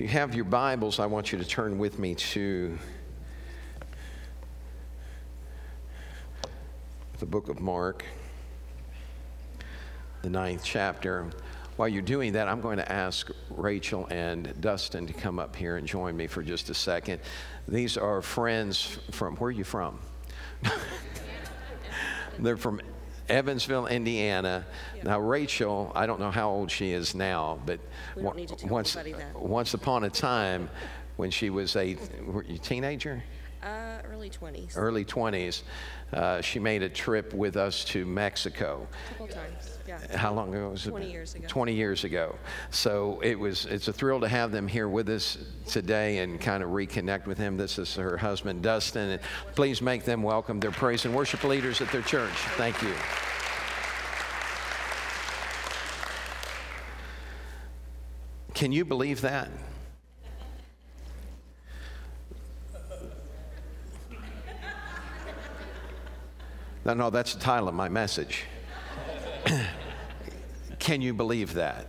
[0.00, 2.78] If you have your Bibles, I want you to turn with me to
[7.18, 8.06] the book of Mark,
[10.22, 11.28] the ninth chapter.
[11.76, 15.76] While you're doing that, I'm going to ask Rachel and Dustin to come up here
[15.76, 17.20] and join me for just a second.
[17.68, 19.98] These are friends from, where are you from?
[22.38, 22.80] They're from
[23.30, 24.66] Evansville, Indiana.
[25.02, 27.80] Now, Rachel, I don't know how old she is now, but
[28.16, 28.96] once,
[29.34, 30.68] once upon a time,
[31.16, 31.96] when she was a
[32.26, 33.22] were you teenager?
[33.62, 34.72] Uh, early 20s.
[34.74, 35.62] Early 20s.
[36.12, 38.86] Uh, she made a trip with us to Mexico.
[38.88, 40.16] A couple times, yeah.
[40.16, 40.90] How long ago was it?
[40.90, 41.46] 20 years ago.
[41.46, 42.36] 20 years ago.
[42.70, 46.62] So it was, it's a thrill to have them here with us today and kind
[46.62, 47.58] of reconnect with him.
[47.58, 49.10] This is her husband, Dustin.
[49.10, 49.20] And
[49.54, 50.58] please make them welcome.
[50.58, 52.32] They're praise and worship leaders at their church.
[52.56, 52.94] Thank you.
[58.54, 59.48] Can you believe that?
[66.84, 68.44] No, no, that's the title of my message.
[70.78, 71.86] Can you believe that?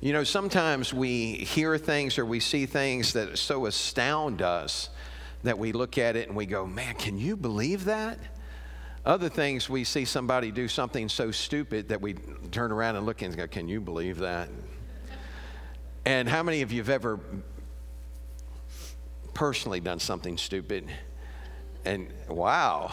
[0.00, 4.90] You know, sometimes we hear things or we see things that so astound us
[5.44, 8.18] that we look at it and we go, man, can you believe that?
[9.06, 12.14] Other things, we see somebody do something so stupid that we
[12.50, 14.48] turn around and look and go, can you believe that?
[16.04, 17.20] And how many of you have ever
[19.34, 20.90] personally done something stupid?
[21.84, 22.92] And wow,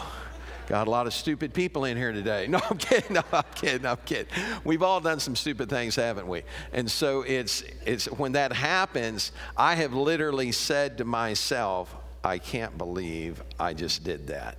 [0.72, 2.46] got a lot of stupid people in here today.
[2.52, 3.12] No, I'm kidding.
[3.12, 3.84] No, I'm kidding.
[3.84, 4.32] I'm kidding.
[4.64, 6.44] We've all done some stupid things, haven't we?
[6.72, 12.78] And so it's it's when that happens, I have literally said to myself, I can't
[12.78, 14.56] believe I just did that.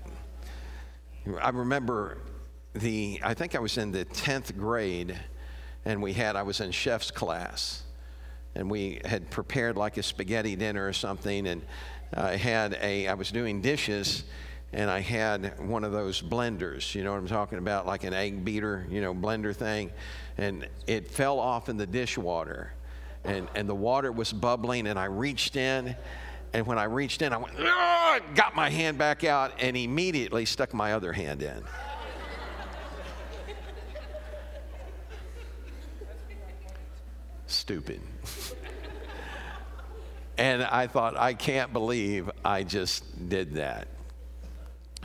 [1.41, 2.19] I remember
[2.73, 5.17] the I think I was in the 10th grade
[5.83, 7.81] and we had I was in chef's class
[8.53, 11.63] and we had prepared like a spaghetti dinner or something and
[12.15, 14.23] i had a i was doing dishes
[14.73, 17.85] and i had one of those blenders you know what i'm talking about?
[17.85, 19.91] Like an egg beater you know blender thing.
[20.37, 22.73] And it fell off in the dishwater.
[23.23, 25.95] And, and the water was bubbling and i reached in.
[26.53, 27.55] And when i reached in i went
[28.35, 31.63] got my hand back out and immediately stuck my other hand in.
[37.47, 38.01] Stupid.
[40.37, 43.87] and I thought, I can't believe I just did that.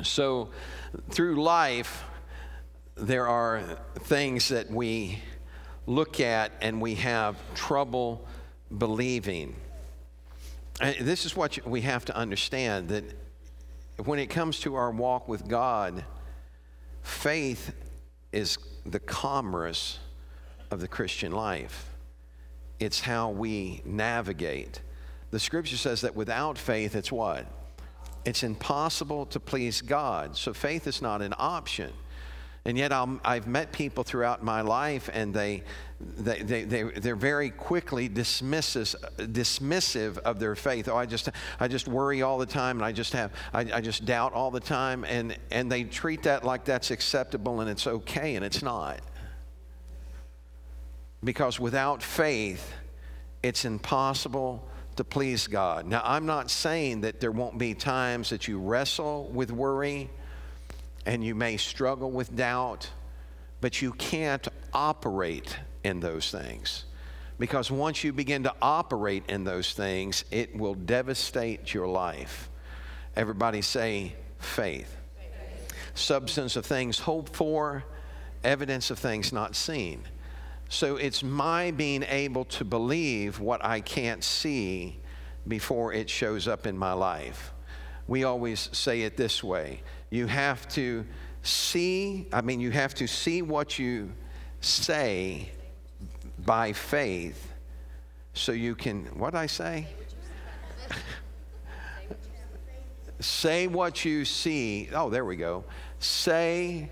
[0.03, 0.51] So,
[1.11, 2.05] through life,
[2.97, 3.63] there are
[4.01, 5.21] things that we
[5.87, 8.27] look at and we have trouble
[8.77, 9.57] believing.
[11.01, 13.05] This is what we have to understand that
[14.05, 16.05] when it comes to our walk with God,
[17.03, 17.75] faith
[18.33, 19.99] is the commerce
[20.71, 21.89] of the Christian life
[22.81, 24.81] it's how we navigate.
[25.31, 27.47] The scripture says that without faith, it's what?
[28.29, 30.37] It's impossible to please God.
[30.37, 31.91] So faith is not an option.
[32.67, 35.63] And yet i have met people throughout my life and they,
[35.99, 38.95] they, they, they, they're very quickly dismissive
[40.19, 40.91] of their faith.
[40.91, 43.81] Oh, I just, I just worry all the time and I just, have, I, I
[43.81, 45.05] just doubt all the time.
[45.05, 49.01] And, and they treat that like that's acceptable and it's okay, and it's not.
[51.25, 52.75] Because without faith,
[53.43, 54.69] it's impossible
[54.99, 55.87] to please God.
[55.87, 60.11] Now, I'm not saying that there won't be times that you wrestle with worry
[61.07, 62.91] and you may struggle with doubt,
[63.61, 66.85] but you can't operate in those things.
[67.39, 72.51] Because once you begin to operate in those things, it will devastate your life.
[73.15, 74.97] Everybody say faith.
[75.17, 75.73] faith.
[75.95, 77.85] Substance of things hoped for,
[78.43, 80.03] evidence of things not seen.
[80.69, 84.99] So it's my being able to believe what I can't see
[85.47, 87.53] before it shows up in my life.
[88.07, 91.05] We always say it this way you have to
[91.43, 94.13] see, I mean, you have to see what you
[94.61, 95.51] say
[96.45, 97.53] by faith
[98.33, 99.87] so you can, what I say?
[103.21, 104.89] say what you see.
[104.95, 105.65] Oh, there we go.
[105.99, 106.89] Say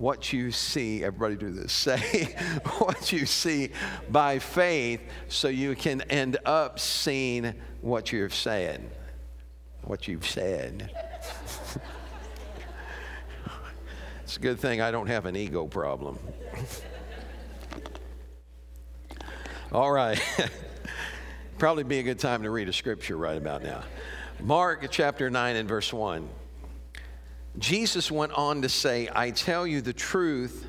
[0.00, 2.34] what you see, everybody do this, say
[2.78, 3.68] what you see
[4.08, 7.52] by faith so you can end up seeing
[7.82, 8.80] what you've said.
[9.82, 10.90] What you've said.
[14.22, 16.18] it's a good thing I don't have an ego problem.
[19.72, 20.18] All right.
[21.58, 23.82] Probably be a good time to read a scripture right about now.
[24.40, 26.26] Mark chapter 9 and verse 1.
[27.58, 30.66] Jesus went on to say, I tell you the truth,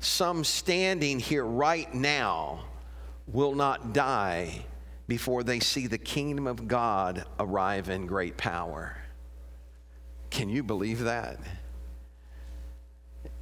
[0.00, 2.64] some standing here right now
[3.26, 4.64] will not die
[5.06, 8.96] before they see the kingdom of God arrive in great power.
[10.30, 11.38] Can you believe that?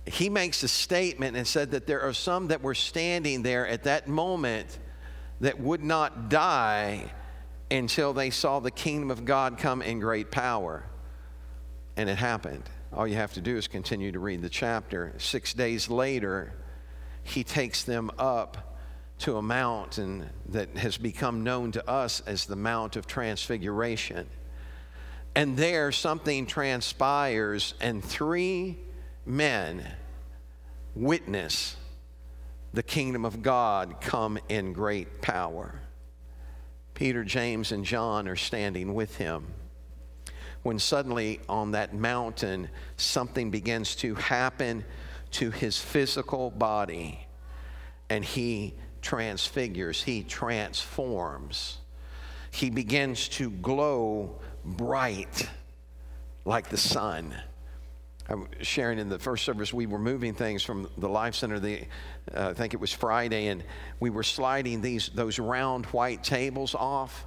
[0.07, 3.85] He makes a statement and said that there are some that were standing there at
[3.85, 4.79] that moment
[5.41, 7.13] that would not die
[7.71, 10.85] until they saw the kingdom of God come in great power.
[11.97, 12.65] And it happened.
[12.93, 15.15] All you have to do is continue to read the chapter.
[15.19, 16.55] Six days later,
[17.23, 18.79] he takes them up
[19.21, 24.27] to a mountain that has become known to us as the Mount of Transfiguration.
[25.35, 28.79] And there, something transpires, and three
[29.25, 29.87] men
[30.95, 31.77] witness
[32.73, 35.81] the kingdom of God come in great power.
[36.95, 39.47] Peter, James, and John are standing with him.
[40.63, 44.85] When suddenly on that mountain, something begins to happen
[45.33, 47.27] to his physical body,
[48.09, 51.79] and he transfigures, he transforms.
[52.51, 55.49] He begins to glow bright
[56.45, 57.35] like the sun.
[58.29, 61.59] I was sharing in the first service, we were moving things from the Life Center.
[61.59, 61.83] The,
[62.33, 63.65] uh, I think it was Friday, and
[63.99, 67.27] we were sliding these those round white tables off.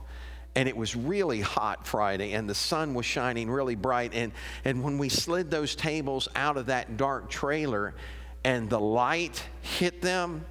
[0.56, 4.14] And it was really hot Friday, and the sun was shining really bright.
[4.14, 4.32] And,
[4.66, 7.96] and when we slid those tables out of that dark trailer
[8.44, 10.46] and the light hit them,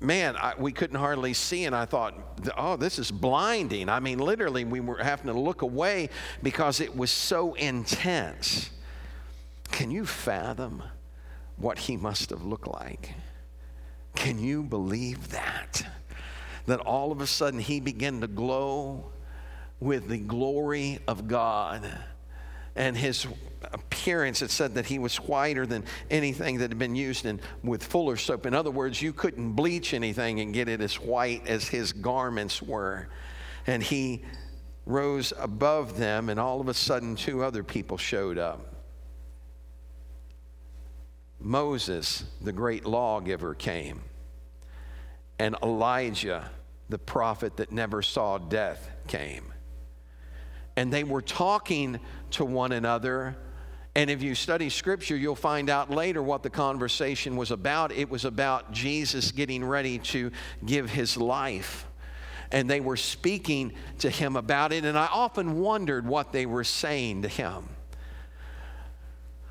[0.00, 1.64] man, I, we couldn't hardly see.
[1.64, 2.14] And I thought,
[2.56, 3.88] oh, this is blinding.
[3.88, 6.10] I mean, literally, we were having to look away
[6.42, 8.70] because it was so intense.
[9.70, 10.82] Can you fathom
[11.56, 13.14] what he must have looked like?
[14.14, 15.86] Can you believe that?
[16.66, 19.12] That all of a sudden he began to glow
[19.80, 21.86] with the glory of God.
[22.76, 23.26] And his
[23.72, 27.84] appearance, it said that he was whiter than anything that had been used in, with
[27.84, 28.46] fuller soap.
[28.46, 32.60] In other words, you couldn't bleach anything and get it as white as his garments
[32.60, 33.08] were.
[33.66, 34.24] And he
[34.86, 38.74] rose above them, and all of a sudden, two other people showed up.
[41.40, 44.00] Moses, the great lawgiver, came,
[45.38, 46.50] and Elijah,
[46.88, 49.52] the prophet that never saw death, came.
[50.76, 52.00] And they were talking
[52.32, 53.36] to one another.
[53.94, 57.92] And if you study scripture, you'll find out later what the conversation was about.
[57.92, 60.32] It was about Jesus getting ready to
[60.64, 61.86] give his life.
[62.50, 64.84] And they were speaking to him about it.
[64.84, 67.68] And I often wondered what they were saying to him.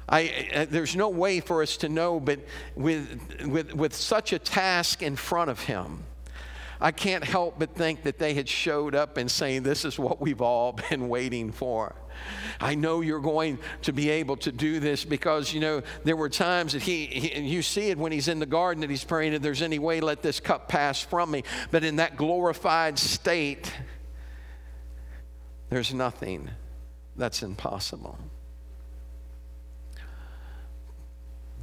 [0.07, 2.39] I, there's no way for us to know, but
[2.75, 6.03] with, with, with such a task in front of him,
[6.81, 10.19] I can't help but think that they had showed up and saying, This is what
[10.19, 11.95] we've all been waiting for.
[12.59, 16.29] I know you're going to be able to do this because, you know, there were
[16.29, 19.33] times that he, he, you see it when he's in the garden that he's praying,
[19.33, 21.43] if there's any way, let this cup pass from me.
[21.71, 23.73] But in that glorified state,
[25.69, 26.49] there's nothing
[27.15, 28.17] that's impossible.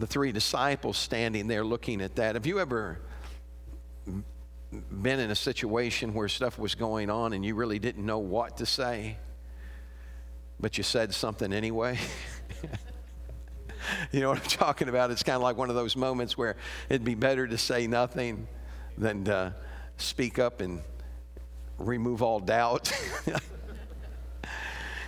[0.01, 2.35] The three disciples standing there looking at that.
[2.35, 2.99] Have you ever
[4.91, 8.57] been in a situation where stuff was going on and you really didn't know what
[8.57, 9.19] to say,
[10.59, 11.99] but you said something anyway?
[14.11, 15.11] you know what I'm talking about?
[15.11, 16.57] It's kind of like one of those moments where
[16.89, 18.49] it'd be better to say nothing
[18.97, 19.55] than to
[19.99, 20.81] speak up and
[21.77, 22.91] remove all doubt.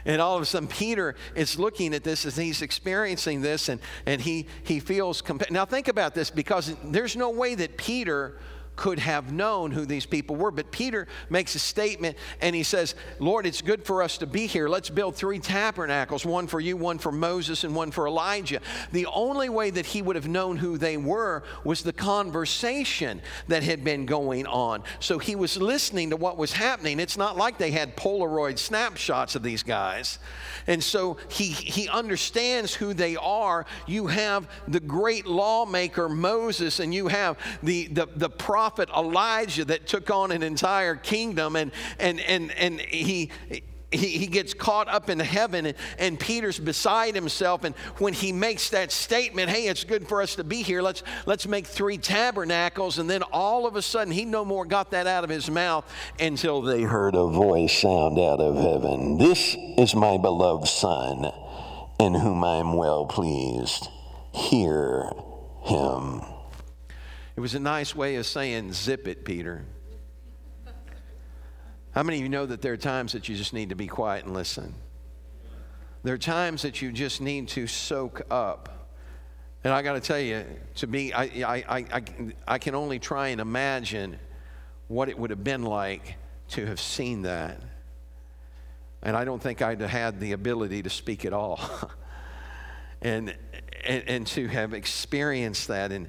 [0.04, 3.80] And all of a sudden, Peter is looking at this as he's experiencing this, and,
[4.06, 5.22] and he, he feels.
[5.50, 8.36] Now, think about this because there's no way that Peter
[8.76, 10.50] could have known who these people were.
[10.50, 14.46] But Peter makes a statement and he says, Lord, it's good for us to be
[14.46, 14.68] here.
[14.68, 18.60] Let's build three tabernacles one for you, one for Moses, and one for Elijah.
[18.92, 23.62] The only way that he would have known who they were was the conversation that
[23.62, 24.82] had been going on.
[25.00, 26.98] So he was listening to what was happening.
[26.98, 30.18] It's not like they had Polaroid snapshots of these guys.
[30.66, 33.66] And so he, he understands who they are.
[33.86, 39.86] You have the great lawmaker Moses, and you have the, the, the prophet Elijah that
[39.86, 43.30] took on an entire kingdom, and, and, and, and he,
[43.92, 47.64] he, he gets caught up in heaven and, and Peter's beside himself.
[47.64, 51.02] And when he makes that statement, hey, it's good for us to be here, let's,
[51.26, 52.98] let's make three tabernacles.
[52.98, 55.84] And then all of a sudden, he no more got that out of his mouth
[56.18, 61.30] until they heard a voice sound out of heaven This is my beloved Son,
[62.00, 63.88] in whom I am well pleased.
[64.32, 65.10] Hear
[65.64, 66.31] him.
[67.34, 69.64] It was a nice way of saying, zip it, Peter.
[71.92, 73.86] How many of you know that there are times that you just need to be
[73.86, 74.74] quiet and listen?
[76.02, 78.90] There are times that you just need to soak up.
[79.64, 80.44] And I got to tell you,
[80.76, 82.02] to me, I, I, I,
[82.48, 84.18] I, can only try and imagine
[84.88, 86.16] what it would have been like
[86.48, 87.60] to have seen that.
[89.02, 91.60] And I don't think I'd have had the ability to speak at all.
[93.02, 93.34] and,
[93.84, 95.92] and, and to have experienced that.
[95.92, 96.08] And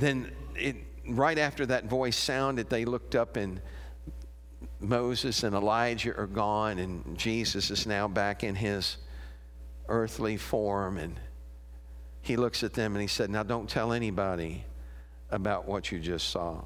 [0.00, 0.76] then it,
[1.06, 3.60] right after that voice sounded, they looked up and
[4.80, 8.98] Moses and Elijah are gone, and Jesus is now back in his
[9.88, 10.98] earthly form.
[10.98, 11.18] And
[12.20, 14.64] he looks at them and he said, Now don't tell anybody
[15.30, 16.62] about what you just saw.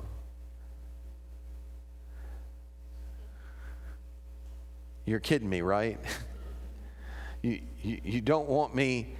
[5.04, 5.98] You're kidding me, right?
[7.42, 9.16] you, you, you don't want me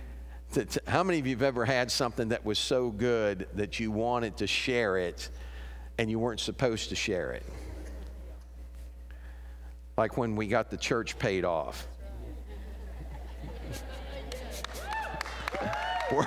[0.53, 3.81] to, to, How many of you have ever had something that was so good that
[3.81, 5.29] you wanted to share it
[5.99, 7.45] and you weren't supposed to share it?
[9.97, 11.87] Like when we got the church paid off.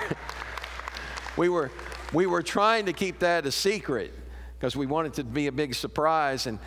[1.36, 1.70] we were,
[2.12, 4.12] we were trying to keep that a secret
[4.58, 6.46] because we wanted to be a big surprise.
[6.46, 6.58] And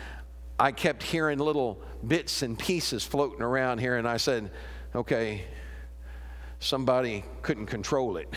[0.58, 3.96] I kept hearing little bits and pieces floating around here.
[3.96, 4.50] And I said,
[4.94, 5.44] okay,
[6.60, 8.32] somebody couldn't control it.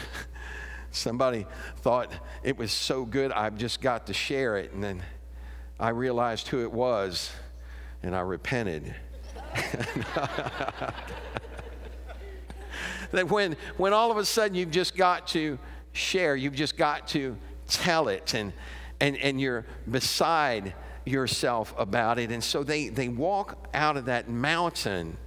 [0.92, 1.46] somebody
[1.78, 2.12] thought
[2.42, 4.72] it was so good, I've just got to share it.
[4.74, 5.04] And then
[5.80, 7.32] I realized who it was,
[8.02, 8.96] and I repented.
[13.12, 15.60] that when, when all of a sudden you've just got to
[15.92, 17.38] share, you've just got to
[17.68, 18.54] tell it, and,
[19.00, 20.74] and, and you're beside
[21.06, 22.32] yourself about it.
[22.32, 25.18] And so they, they walk out of that mountain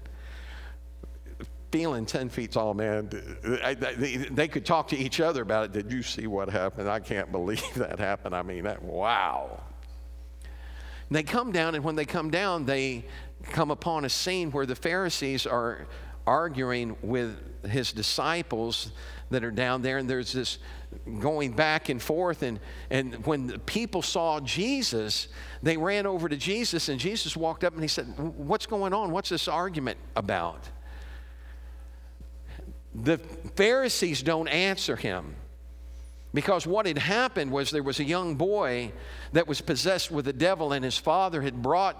[1.71, 3.09] feeling 10 feet tall, man.
[3.43, 5.73] They, they could talk to each other about it.
[5.73, 6.89] Did you see what happened?
[6.89, 8.35] I can't believe that happened.
[8.35, 9.63] I mean, that, wow.
[10.43, 13.05] And they come down, and when they come down, they
[13.51, 15.87] come upon a scene where the Pharisees are
[16.27, 18.91] arguing with his disciples
[19.31, 20.59] that are down there, and there's this
[21.21, 22.43] going back and forth.
[22.43, 22.59] And,
[22.91, 25.29] and when the people saw Jesus,
[25.63, 29.11] they ran over to Jesus, and Jesus walked up and he said, What's going on?
[29.11, 30.69] What's this argument about?
[33.03, 33.19] The
[33.57, 35.37] Pharisees don't answer him.
[36.35, 38.93] Because what had happened was there was a young boy
[39.33, 41.97] that was possessed with a devil, and his father had brought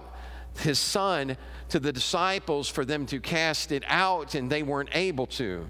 [0.59, 1.37] his son
[1.69, 5.67] to the disciples for them to cast it out, and they weren't able to.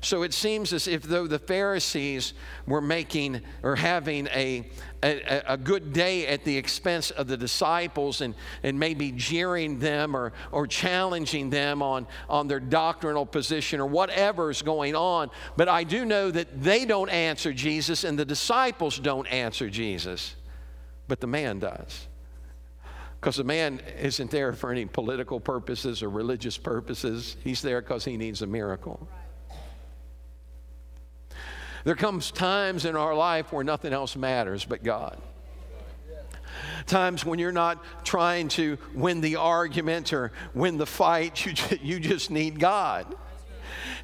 [0.00, 2.34] So it seems as if though the Pharisees
[2.66, 4.68] were making or having a,
[5.02, 10.16] a, a, good day at the expense of the disciples and, and maybe jeering them
[10.16, 15.30] or, or challenging them on, on their doctrinal position or whatever's going on.
[15.56, 20.36] But I do know that they don't answer Jesus and the disciples don't answer Jesus,
[21.08, 22.06] but the man does.
[23.20, 27.36] Because the man isn't there for any political purposes or religious purposes.
[27.44, 29.08] He's there because he needs a miracle.
[31.84, 35.20] There comes times in our life where nothing else matters but God.
[36.86, 42.00] Times when you're not trying to win the argument or win the fight, you, you
[42.00, 43.06] just need God.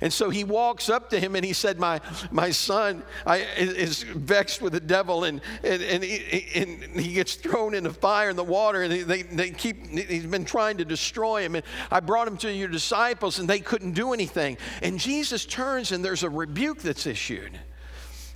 [0.00, 4.02] And so he walks up to him and he said, My, my son I, is
[4.02, 8.28] vexed with the devil, and, and, and, he, and he gets thrown in the fire
[8.28, 11.56] and the water, and they, they keep, he's been trying to destroy him.
[11.56, 14.56] And I brought him to your disciples, and they couldn't do anything.
[14.82, 17.58] And Jesus turns, and there's a rebuke that's issued.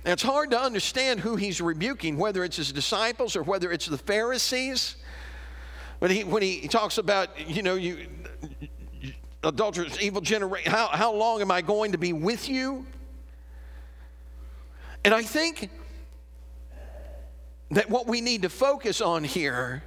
[0.05, 3.85] And it's hard to understand who he's rebuking, whether it's his disciples or whether it's
[3.85, 4.97] the Pharisees.
[5.99, 8.07] But he, when he talks about, you know, you
[9.43, 12.85] adulterous, evil generation, how, how long am I going to be with you?
[15.05, 15.69] And I think
[17.71, 19.83] that what we need to focus on here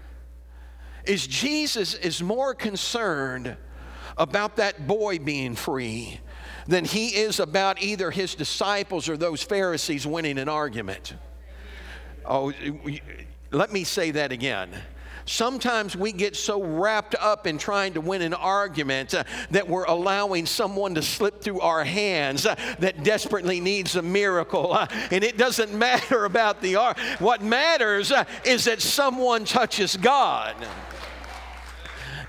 [1.05, 3.57] is Jesus is more concerned
[4.17, 6.21] about that boy being free
[6.67, 11.15] than he is about either his disciples or those Pharisees winning an argument.
[12.25, 12.53] Oh,
[13.53, 14.71] let me say that again.
[15.27, 19.85] Sometimes we get so wrapped up in trying to win an argument uh, that we're
[19.85, 24.73] allowing someone to slip through our hands uh, that desperately needs a miracle.
[24.73, 26.99] Uh, and it doesn't matter about the art.
[27.19, 30.55] What matters uh, is that someone touches God.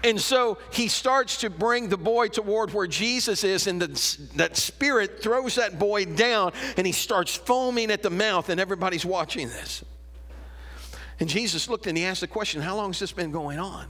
[0.03, 4.55] And so he starts to bring the boy toward where Jesus is, and the, that
[4.55, 9.47] spirit throws that boy down, and he starts foaming at the mouth, and everybody's watching
[9.47, 9.83] this.
[11.19, 13.87] And Jesus looked and he asked the question, How long has this been going on?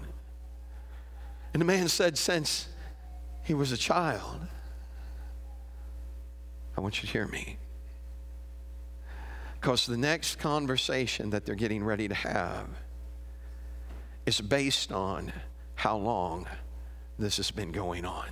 [1.54, 2.70] And the man said, Since
[3.44, 4.48] he was a child.
[6.78, 7.58] I want you to hear me.
[9.60, 12.68] Because the next conversation that they're getting ready to have
[14.26, 15.34] is based on
[15.78, 16.48] how long
[17.20, 18.28] this has been going on.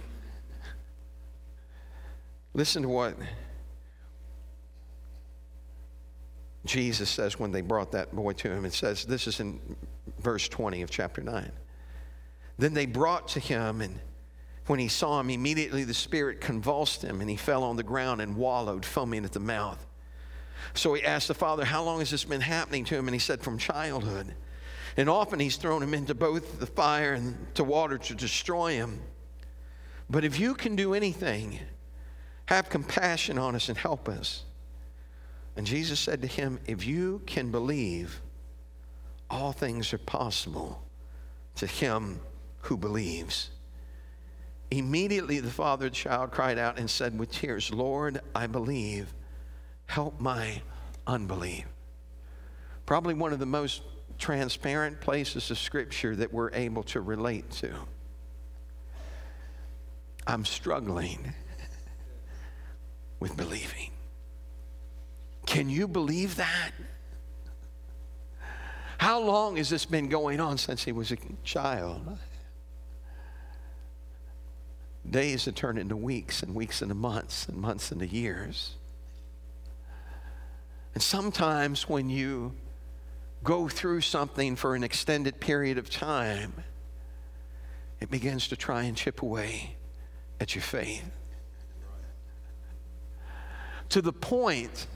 [2.56, 3.16] Listen to what
[6.66, 8.66] Jesus says when they brought that boy to him.
[8.66, 9.60] It says, this is in
[10.20, 11.52] verse 20 of chapter 9.
[12.58, 14.00] Then they brought to him, and
[14.66, 18.22] when he saw him, immediately the spirit convulsed him, and he fell on the ground
[18.22, 19.86] and wallowed, foaming at the mouth.
[20.74, 23.08] So he asked the father, How long has this been happening to him?
[23.08, 24.34] And he said, From childhood.
[24.98, 29.02] And often he's thrown him into both the fire and to water to destroy him.
[30.10, 31.60] But if you can do anything,
[32.46, 34.44] have compassion on us and help us.
[35.58, 38.22] And Jesus said to him, If you can believe,
[39.30, 40.84] all things are possible
[41.56, 42.20] to him
[42.62, 43.52] who believes.
[44.72, 49.14] Immediately the father and child cried out and said with tears, Lord, I believe.
[49.88, 50.62] Help my
[51.06, 51.66] unbelief.
[52.86, 53.82] Probably one of the most
[54.18, 57.74] transparent places of Scripture that we're able to relate to.
[60.28, 61.34] I'm struggling
[63.20, 63.92] with believing.
[65.46, 66.72] Can you believe that?
[68.98, 72.18] How long has this been going on since he was a child?
[75.08, 78.76] Days have turned into weeks, and weeks into months, and months into years.
[80.96, 82.56] And sometimes when you
[83.46, 86.54] go through something for an extended period of time,
[88.02, 89.76] it begins to try and chip away
[90.42, 91.10] at your faith.
[93.90, 94.88] To the point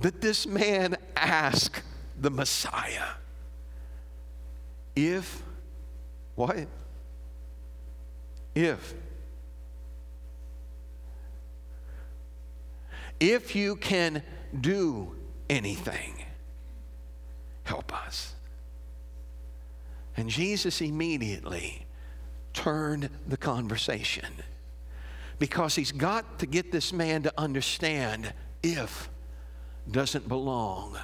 [0.00, 1.82] that this man asked
[2.20, 3.12] the Messiah
[4.96, 5.42] if,
[6.34, 6.66] what?
[8.54, 8.94] If.
[13.20, 14.22] If you can
[14.60, 15.14] do
[15.48, 16.24] anything,
[17.70, 18.34] help us.
[20.16, 21.86] And Jesus immediately
[22.52, 24.26] turned the conversation
[25.38, 28.32] because he's got to get this man to understand
[28.64, 29.08] if
[29.88, 30.98] doesn't belong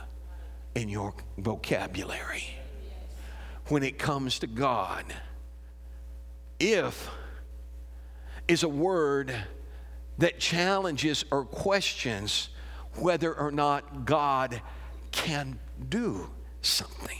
[0.74, 2.58] in your vocabulary
[3.68, 5.04] when it comes to God.
[6.58, 7.08] If
[8.48, 9.32] is a word
[10.18, 12.48] that challenges or questions
[12.94, 14.60] whether or not God
[15.12, 16.28] can do
[16.66, 17.18] something.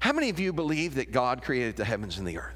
[0.00, 2.54] How many of you believe that God created the heavens and the earth?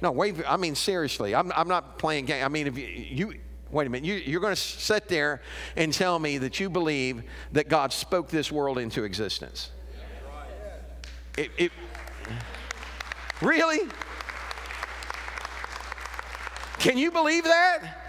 [0.00, 2.44] No, wait, I mean, seriously, I'm, I'm not playing game.
[2.44, 3.34] I mean, if you, you
[3.70, 5.42] wait a minute, you, you're going to sit there
[5.76, 7.22] and tell me that you believe
[7.52, 9.70] that God spoke this world into existence.
[11.36, 11.72] It, it,
[13.42, 13.80] really?
[16.78, 18.07] Can you believe that?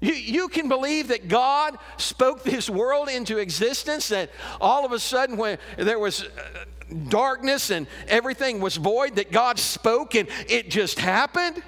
[0.00, 4.30] You, you can believe that God spoke this world into existence, that
[4.60, 6.64] all of a sudden, when there was uh,
[7.08, 11.62] darkness and everything was void, that God spoke and it just happened?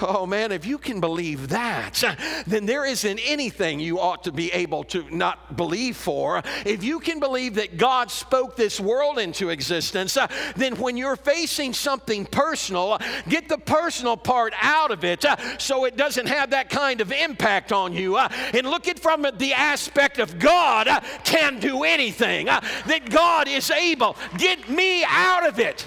[0.00, 2.02] Oh man, if you can believe that,
[2.46, 6.42] then there isn't anything you ought to be able to not believe for.
[6.64, 10.26] If you can believe that God spoke this world into existence, uh,
[10.56, 12.98] then when you're facing something personal, uh,
[13.28, 17.12] get the personal part out of it uh, so it doesn't have that kind of
[17.12, 18.16] impact on you.
[18.16, 20.88] And look at from the aspect of God
[21.24, 24.16] can do anything, that God is able.
[24.38, 25.86] Get me out of it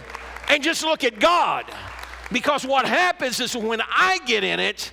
[0.50, 1.66] and just look at God.
[2.34, 4.92] Because what happens is when I get in it,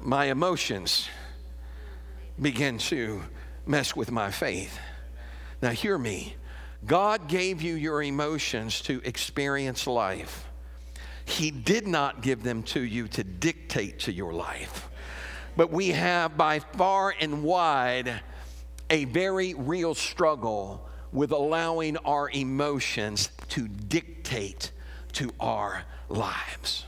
[0.00, 1.08] my emotions
[2.40, 3.22] begin to
[3.66, 4.78] mess with my faith.
[5.60, 6.36] Now, hear me.
[6.86, 10.46] God gave you your emotions to experience life.
[11.26, 14.88] He did not give them to you to dictate to your life.
[15.54, 18.22] But we have by far and wide
[18.88, 24.72] a very real struggle with allowing our emotions to dictate
[25.14, 26.84] to our lives.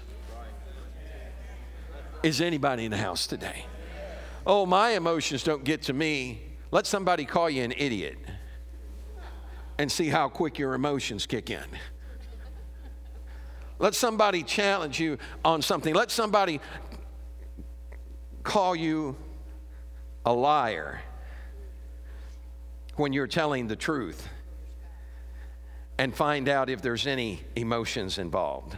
[2.23, 3.67] Is anybody in the house today?
[4.47, 6.43] Oh, my emotions don't get to me.
[6.71, 8.19] Let somebody call you an idiot
[9.79, 11.65] and see how quick your emotions kick in.
[13.79, 15.95] Let somebody challenge you on something.
[15.95, 16.61] Let somebody
[18.43, 19.17] call you
[20.25, 21.01] a liar
[22.97, 24.29] when you're telling the truth
[25.99, 28.77] and find out if there's any emotions involved.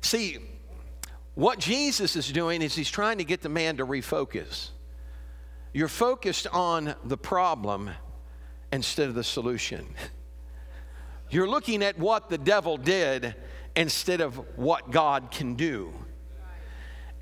[0.00, 0.38] See,
[1.34, 4.70] what Jesus is doing is he's trying to get the man to refocus.
[5.72, 7.90] You're focused on the problem
[8.72, 9.86] instead of the solution.
[11.30, 13.34] You're looking at what the devil did
[13.74, 15.94] instead of what God can do.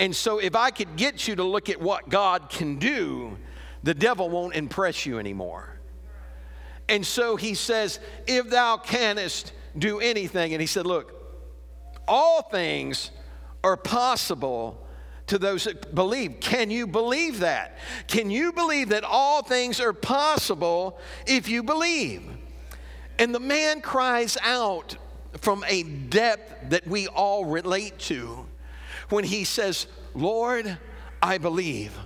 [0.01, 3.37] And so, if I could get you to look at what God can do,
[3.83, 5.80] the devil won't impress you anymore.
[6.91, 10.53] And so he says, If thou canst do anything.
[10.53, 11.15] And he said, Look,
[12.07, 13.13] all things
[13.63, 14.87] are possible
[15.29, 16.41] to those that believe.
[16.41, 17.79] Can you believe that?
[18.09, 22.23] Can you believe that all things are possible if you believe?
[23.19, 24.97] And the man cries out
[25.39, 28.47] from a depth that we all relate to
[29.11, 30.79] when he says, Lord,
[31.23, 31.97] I believe.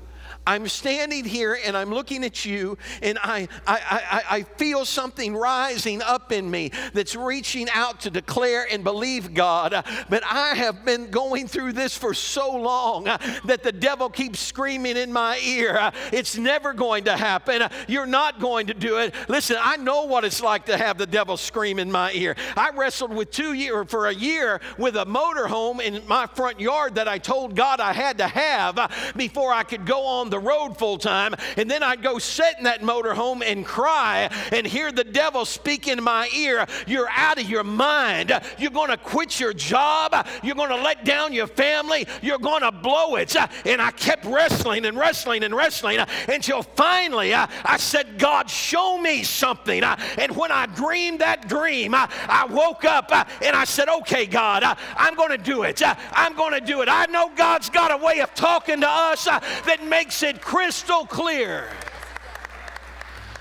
[0.46, 5.34] I'm standing here and I'm looking at you, and I, I, I, I, feel something
[5.34, 9.72] rising up in me that's reaching out to declare and believe God.
[10.10, 14.96] But I have been going through this for so long that the devil keeps screaming
[14.96, 17.62] in my ear, It's never going to happen.
[17.88, 19.14] You're not going to do it.
[19.28, 22.36] Listen, I know what it's like to have the devil scream in my ear.
[22.56, 26.96] I wrestled with two years for a year with a motorhome in my front yard
[26.96, 30.76] that I told God I had to have before I could go on the road
[30.76, 35.04] full time, and then I'd go sit in that motorhome and cry and hear the
[35.04, 38.32] devil speak in my ear, You're out of your mind.
[38.58, 40.26] You're going to quit your job.
[40.42, 42.08] You're going to let down your family.
[42.20, 43.36] You're going to blow it.
[43.64, 48.98] And I kept wrestling and wrestling and wrestling until finally uh, I said, God, show
[48.98, 49.84] me something.
[49.84, 54.26] Uh, and when I dreamed that dream, uh, I woke up and I said, Okay,
[54.26, 54.64] God,
[54.96, 55.80] I'm going to do it.
[56.12, 56.88] I'm going to do it.
[56.88, 61.68] I know God's got a way of talking to us that makes crystal clear.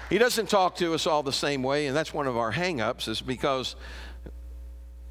[0.09, 3.07] He doesn't talk to us all the same way, and that's one of our hangups,
[3.07, 3.75] is because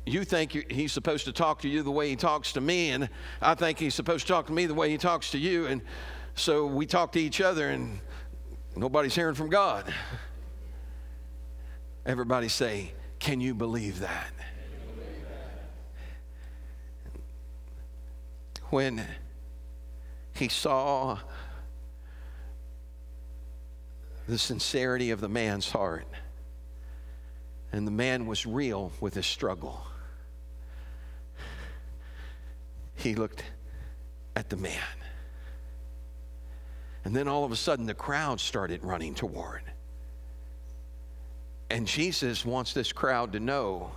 [0.04, 3.08] you think he's supposed to talk to you the way he talks to me, and
[3.40, 5.80] I think he's supposed to talk to me the way he talks to you, and
[6.34, 8.00] so we talk to each other, and
[8.76, 9.92] nobody's hearing from God.
[12.04, 14.32] Everybody say, Can you believe that?
[18.70, 19.06] When
[20.34, 21.18] he saw
[24.28, 26.06] the sincerity of the man's heart.
[27.72, 29.82] And the man was real with his struggle.
[32.94, 33.42] He looked
[34.36, 34.78] at the man.
[37.04, 39.62] And then all of a sudden, the crowd started running toward.
[41.70, 43.92] And Jesus wants this crowd to know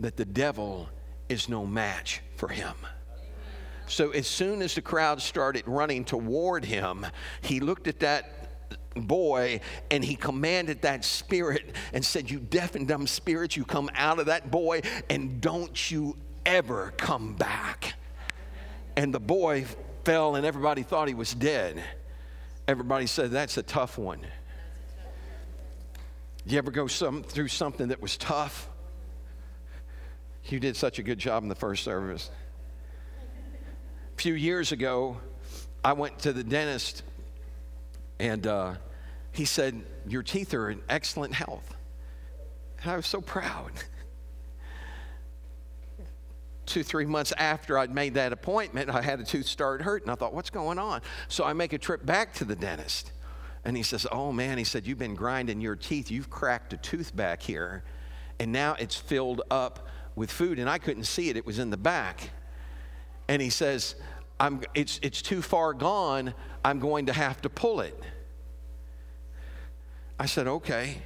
[0.00, 0.88] that the devil
[1.28, 2.74] is no match for him.
[3.86, 7.06] So, as soon as the crowd started running toward him,
[7.40, 8.39] he looked at that
[8.94, 13.90] boy and he commanded that spirit and said, You deaf and dumb spirits, you come
[13.94, 17.94] out of that boy and don't you ever come back.
[18.96, 19.66] And the boy
[20.04, 21.82] fell and everybody thought he was dead.
[22.66, 24.20] Everybody said, That's a tough one.
[26.46, 28.68] You ever go some, through something that was tough?
[30.46, 32.30] You did such a good job in the first service.
[34.14, 35.18] A few years ago,
[35.84, 37.02] I went to the dentist
[38.20, 38.74] and uh,
[39.32, 41.74] he said, Your teeth are in excellent health.
[42.82, 43.72] And I was so proud.
[46.66, 50.10] Two, three months after I'd made that appointment, I had a tooth start hurting.
[50.10, 51.00] I thought, What's going on?
[51.28, 53.12] So I make a trip back to the dentist.
[53.64, 56.10] And he says, Oh man, he said, You've been grinding your teeth.
[56.10, 57.82] You've cracked a tooth back here.
[58.38, 60.58] And now it's filled up with food.
[60.58, 62.30] And I couldn't see it, it was in the back.
[63.28, 63.94] And he says,
[64.40, 66.32] I'm, it's, it's too far gone.
[66.64, 68.02] I'm going to have to pull it.
[70.18, 71.02] I said, okay.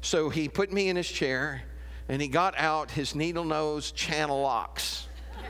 [0.00, 1.62] So he put me in his chair
[2.08, 5.06] and he got out his needle nose channel locks.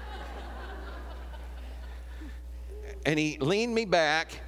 [3.07, 4.41] and he leaned me back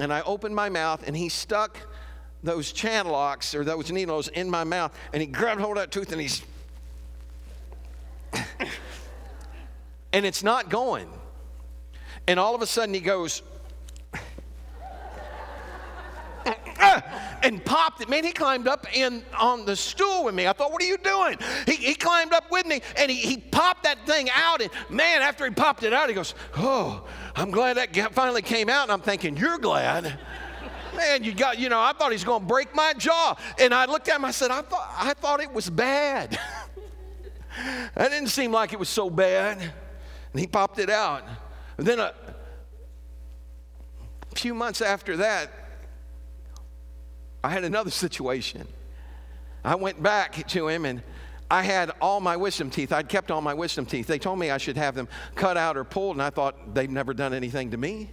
[0.00, 1.76] and I opened my mouth and he stuck
[2.42, 5.92] those channel locks or those needles in my mouth and he grabbed hold of that
[5.92, 6.42] tooth and he's.
[10.12, 11.08] and it's not going.
[12.26, 13.42] And all of a sudden he goes,
[17.44, 18.08] and popped it.
[18.08, 20.46] Man, he climbed up in on the stool with me.
[20.46, 21.36] I thought, what are you doing?
[21.66, 24.62] He, he climbed up with me and he, he popped that thing out.
[24.62, 27.04] And man, after he popped it out, he goes, Oh,
[27.36, 28.84] I'm glad that finally came out.
[28.84, 30.18] And I'm thinking, You're glad.
[30.96, 33.36] Man, you got, you know, I thought he's going to break my jaw.
[33.58, 36.38] And I looked at him, I said, I thought, I thought it was bad.
[37.96, 39.58] that didn't seem like it was so bad.
[39.58, 41.24] And he popped it out.
[41.78, 42.14] And then a
[44.34, 45.50] few months after that,
[47.42, 48.66] I had another situation.
[49.64, 51.02] I went back to him and
[51.50, 52.92] I had all my wisdom teeth.
[52.92, 54.06] I'd kept all my wisdom teeth.
[54.06, 56.90] They told me I should have them cut out or pulled, and I thought they'd
[56.90, 58.10] never done anything to me.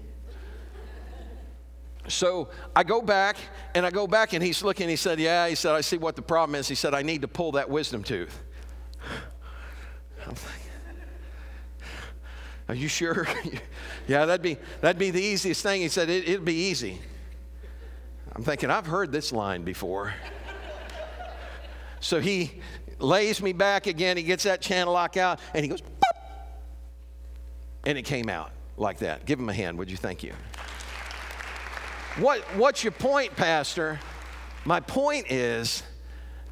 [2.08, 3.38] So I go back
[3.74, 4.90] and I go back and he's looking.
[4.90, 5.48] He said, Yeah.
[5.48, 6.68] He said, I see what the problem is.
[6.68, 8.38] He said, I need to pull that wisdom tooth.
[10.28, 10.61] I'm thinking,
[12.72, 13.28] Are you sure?
[14.08, 15.82] yeah, that'd be, that'd be the easiest thing.
[15.82, 17.02] He said, it, It'd be easy.
[18.34, 20.14] I'm thinking, I've heard this line before.
[22.00, 22.62] so he
[22.98, 24.16] lays me back again.
[24.16, 25.82] He gets that channel lock out and he goes,
[27.86, 29.26] and it came out like that.
[29.26, 29.98] Give him a hand, would you?
[29.98, 30.32] Thank you.
[32.20, 34.00] What, what's your point, Pastor?
[34.64, 35.84] My point is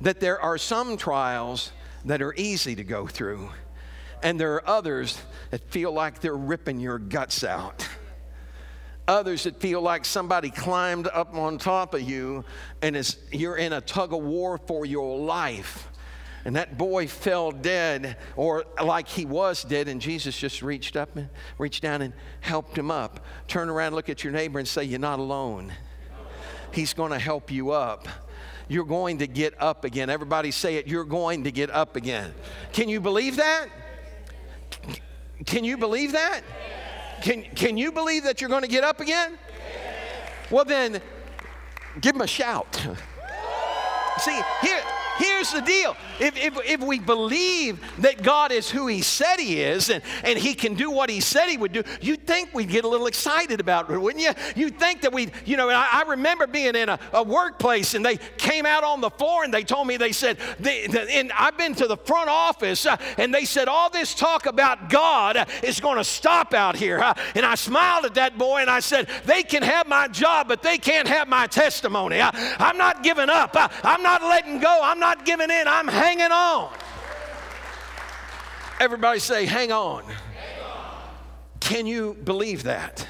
[0.01, 1.71] that there are some trials
[2.03, 3.51] that are easy to go through,
[4.23, 5.19] and there are others
[5.51, 7.87] that feel like they're ripping your guts out.
[9.07, 12.45] Others that feel like somebody climbed up on top of you
[12.81, 15.87] and you're in a tug of war for your life.
[16.45, 21.15] And that boy fell dead, or like he was dead, and Jesus just reached up
[21.17, 21.27] and
[21.57, 23.25] reached down and helped him up.
[23.47, 25.73] Turn around, look at your neighbor, and say, You're not alone.
[26.71, 28.07] He's going to help you up.
[28.69, 30.09] You're going to get up again.
[30.09, 30.87] Everybody say it.
[30.87, 32.33] You're going to get up again.
[32.71, 33.67] Can you believe that?
[35.45, 36.41] Can you believe that?
[37.21, 39.37] Can, can you believe that you're going to get up again?
[40.49, 41.01] Well, then,
[42.01, 42.75] give him a shout.
[44.19, 44.81] See, here,
[45.39, 49.61] Here's the deal if, if, if we believe that God is who He said He
[49.61, 52.67] is and, and He can do what He said He would do, you'd think we'd
[52.67, 54.31] get a little excited about it, wouldn't you?
[54.57, 58.05] You'd think that we'd, you know, I, I remember being in a, a, workplace and
[58.05, 61.31] they came out on the floor and they told me, they said, they, the, and
[61.31, 65.47] I've been to the front office uh, and they said, all this talk about God
[65.63, 66.97] is going to stop out here.
[67.33, 70.63] And I smiled at that boy and I said, they can have my job, but
[70.63, 72.19] they can't have my testimony.
[72.19, 73.51] I, I'm not giving up.
[73.55, 74.81] I, I'm not letting go.
[74.83, 76.72] I'm not giving in, I'm hanging on.
[78.80, 80.04] Everybody say, hang on.
[80.04, 80.14] hang
[80.64, 81.10] on.
[81.60, 83.06] Can you believe that?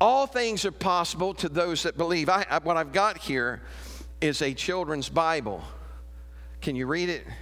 [0.00, 2.28] All things are possible to those that believe.
[2.28, 3.62] I, I, what I've got here
[4.20, 5.62] is a children's Bible.
[6.60, 7.26] Can you read it?
[7.26, 7.32] It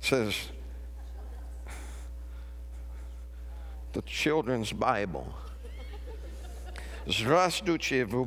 [0.00, 0.34] says,
[3.92, 5.26] the children's Bible.
[7.06, 8.24] Здравствуйте, вы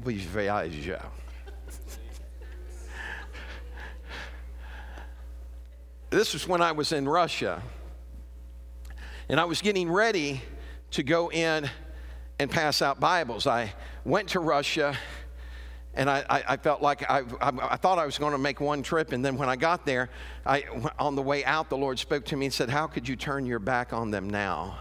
[6.12, 7.62] this was when I was in Russia.
[9.28, 10.42] And I was getting ready
[10.92, 11.68] to go in
[12.38, 13.46] and pass out Bibles.
[13.46, 13.72] I
[14.04, 14.96] went to Russia
[15.94, 18.82] and I, I, I felt like I, I, thought I was going to make one
[18.82, 19.12] trip.
[19.12, 20.10] And then when I got there,
[20.44, 20.64] I,
[20.98, 23.44] on the way out, the Lord spoke to me and said, How could you turn
[23.44, 24.78] your back on them now?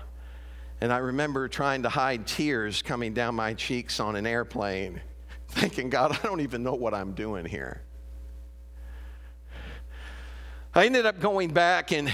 [0.80, 5.02] And I remember trying to hide tears coming down my cheeks on an airplane,
[5.50, 7.82] thinking, God, I don't even know what I'm doing here.
[10.74, 12.10] I ended up going back and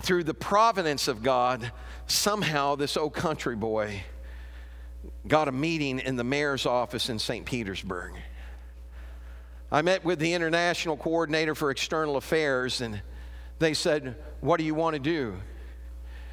[0.00, 1.70] through the providence of God,
[2.06, 4.02] somehow this old country boy
[5.28, 7.44] got a meeting in the mayor's office in St.
[7.44, 8.12] Petersburg.
[9.70, 13.02] I met with the international coordinator for external affairs, and
[13.58, 15.34] they said, What do you want to do?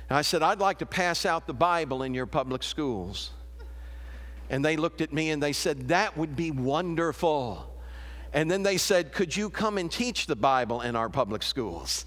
[0.07, 3.31] And I said, I'd like to pass out the Bible in your public schools.
[4.49, 7.69] And they looked at me and they said, That would be wonderful.
[8.33, 12.05] And then they said, Could you come and teach the Bible in our public schools?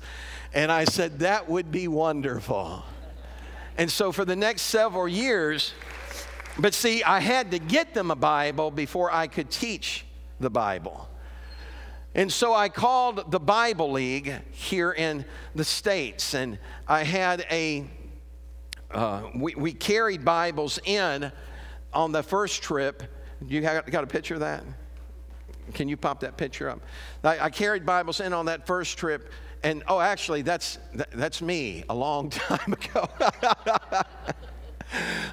[0.55, 2.85] And I said, That would be wonderful.
[3.79, 5.73] And so for the next several years,
[6.59, 10.05] but see, I had to get them a Bible before I could teach
[10.39, 11.09] the Bible.
[12.15, 17.87] And so I called the Bible League here in the States, and I had a,
[18.91, 21.33] uh, we, we carried Bibles in
[21.95, 23.03] on the first trip.
[23.47, 24.63] You got, got a picture of that?
[25.75, 26.81] Can you pop that picture up?
[27.25, 29.31] I, I carried Bibles in on that first trip,
[29.63, 33.09] and oh, actually, that's that, that's me a long time ago.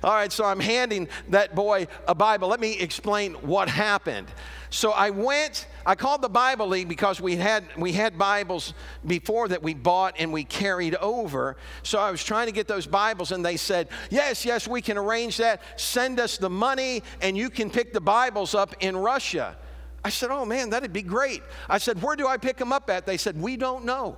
[0.03, 2.47] All right, so I'm handing that boy a Bible.
[2.47, 4.27] Let me explain what happened.
[4.69, 8.73] So I went, I called the Bible League because we had we had Bibles
[9.05, 11.57] before that we bought and we carried over.
[11.83, 14.97] So I was trying to get those Bibles and they said, "Yes, yes, we can
[14.97, 15.61] arrange that.
[15.75, 19.57] Send us the money and you can pick the Bibles up in Russia."
[20.03, 21.41] I said, Oh man, that'd be great.
[21.69, 23.05] I said, Where do I pick them up at?
[23.05, 24.17] They said, We don't know.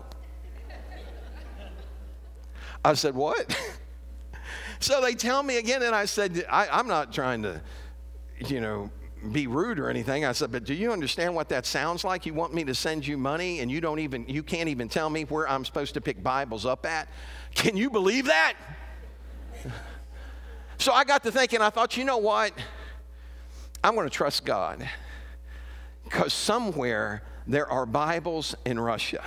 [2.86, 3.56] I said, What?
[4.80, 7.62] so they tell me again, and I said, I, am not trying to,
[8.48, 8.92] you know,
[9.32, 10.26] be rude or anything.
[10.26, 12.26] I said, but do you understand what that sounds like?
[12.26, 15.10] You want me to send you money and you don't even, you can't even tell
[15.10, 17.08] me where I'm supposed to pick Bibles up at?
[17.54, 18.56] Can you believe that?
[20.80, 22.52] so I got to thinking, I thought, you know what?
[23.84, 24.88] I'm going to trust God.
[26.12, 29.24] Because somewhere there are Bibles in Russia.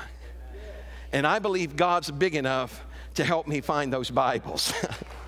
[1.13, 4.75] And I believe God's big enough to help me find those Bibles.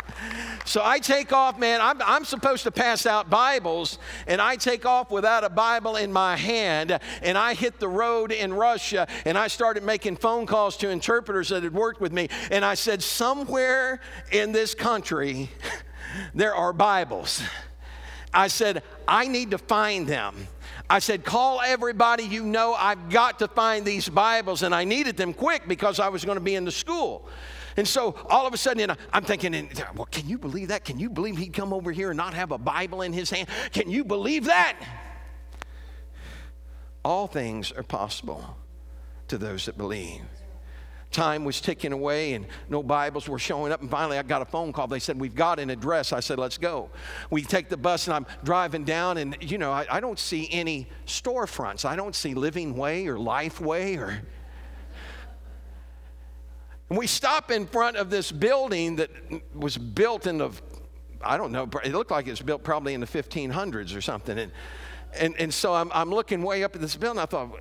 [0.67, 1.81] so I take off, man.
[1.81, 6.13] I'm, I'm, supposed to pass out Bibles, and I take off without a Bible in
[6.13, 10.77] my hand, and I hit the road in Russia, and I started making phone calls
[10.79, 15.51] to interpreters that had worked with me, and I said, Somewhere in this country,
[16.35, 17.43] there are Bibles.
[18.35, 20.49] I said, I need to find them.
[20.89, 22.75] I said, call everybody you know.
[22.75, 24.63] I've got to find these Bibles.
[24.63, 27.29] And I needed them quick because I was going to be in the school.
[27.77, 30.85] And so all of a sudden, you know, I'm thinking, well, can you believe that?
[30.85, 33.49] Can you believe he'd come over here and not have a Bible in his hand?
[33.73, 34.79] Can you believe that?
[37.05, 38.57] All things are possible
[39.29, 40.23] to those that believe
[41.11, 43.81] time was ticking away and no Bibles were showing up.
[43.81, 44.87] And finally, I got a phone call.
[44.87, 46.13] They said, We've got an address.
[46.13, 46.91] I said, Let's go.
[47.31, 50.49] We take the bus and I'm driving down, and you know, I, I don't see
[50.51, 51.85] any storefronts.
[51.85, 54.21] I don't see Living Way or Lifeway or.
[56.89, 59.11] And we stop in front of this building that
[59.55, 60.51] was built in the,
[61.21, 64.39] I don't know, it looked like it was built probably in the 1500s or something.
[64.39, 64.53] And
[65.19, 67.21] and, and so I'm, I'm looking way up at this building.
[67.21, 67.57] I thought,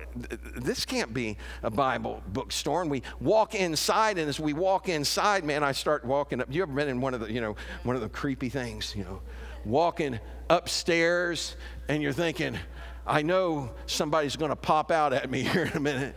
[0.56, 2.82] this can't be a Bible bookstore.
[2.82, 6.48] And we walk inside, and as we walk inside, man, I start walking up.
[6.50, 9.04] You ever been in one of the, you know, one of the creepy things, you
[9.04, 9.20] know,
[9.64, 11.56] walking upstairs,
[11.88, 12.58] and you're thinking,
[13.06, 16.16] I know somebody's going to pop out at me here in a minute.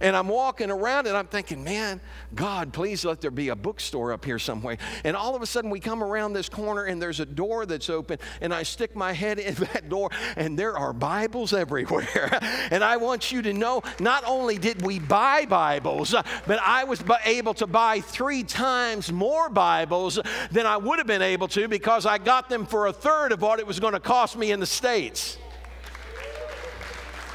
[0.00, 2.00] And I'm walking around and I'm thinking, man,
[2.34, 4.78] God, please let there be a bookstore up here somewhere.
[5.04, 7.88] And all of a sudden, we come around this corner and there's a door that's
[7.88, 12.38] open, and I stick my head in that door, and there are Bibles everywhere.
[12.70, 16.14] and I want you to know not only did we buy Bibles,
[16.46, 20.18] but I was able to buy three times more Bibles
[20.50, 23.42] than I would have been able to because I got them for a third of
[23.42, 25.38] what it was going to cost me in the States.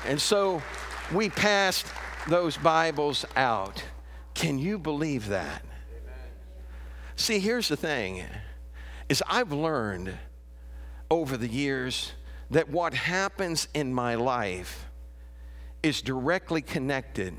[0.08, 0.62] And so
[1.14, 1.86] we passed
[2.28, 3.84] those Bibles out.
[4.34, 5.64] Can you believe that?
[7.16, 8.24] See, here's the thing
[9.10, 10.18] is I've learned
[11.10, 12.14] over the years
[12.50, 14.90] that what happens in my life
[15.84, 17.36] is directly connected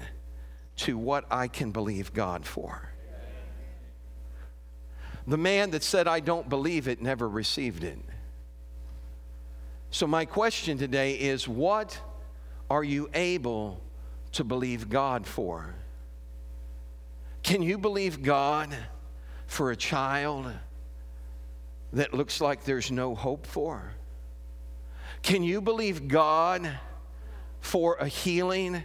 [0.77, 2.89] to what I can believe God for.
[5.27, 7.99] The man that said, I don't believe it, never received it.
[9.91, 12.01] So, my question today is what
[12.69, 13.81] are you able
[14.33, 15.75] to believe God for.
[17.43, 18.75] Can you believe God
[19.47, 20.53] for a child
[21.93, 23.93] that looks like there's no hope for?
[25.23, 26.79] Can you believe God
[27.61, 28.83] for a healing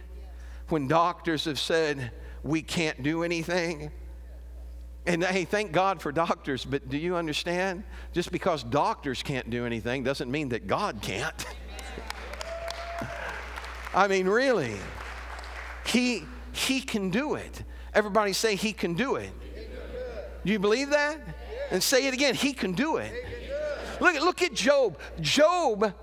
[0.68, 3.90] when doctors have said we can't do anything?
[5.06, 7.82] And hey, thank God for doctors, but do you understand?
[8.12, 11.46] Just because doctors can't do anything doesn't mean that God can't.
[13.94, 14.76] I mean, really.
[15.88, 17.62] He, he can do it.
[17.94, 19.30] Everybody say, He can do it.
[20.44, 21.18] Do you believe that?
[21.70, 23.12] And say it again, He can do it.
[24.00, 24.98] Look, look at Job.
[25.20, 25.94] Job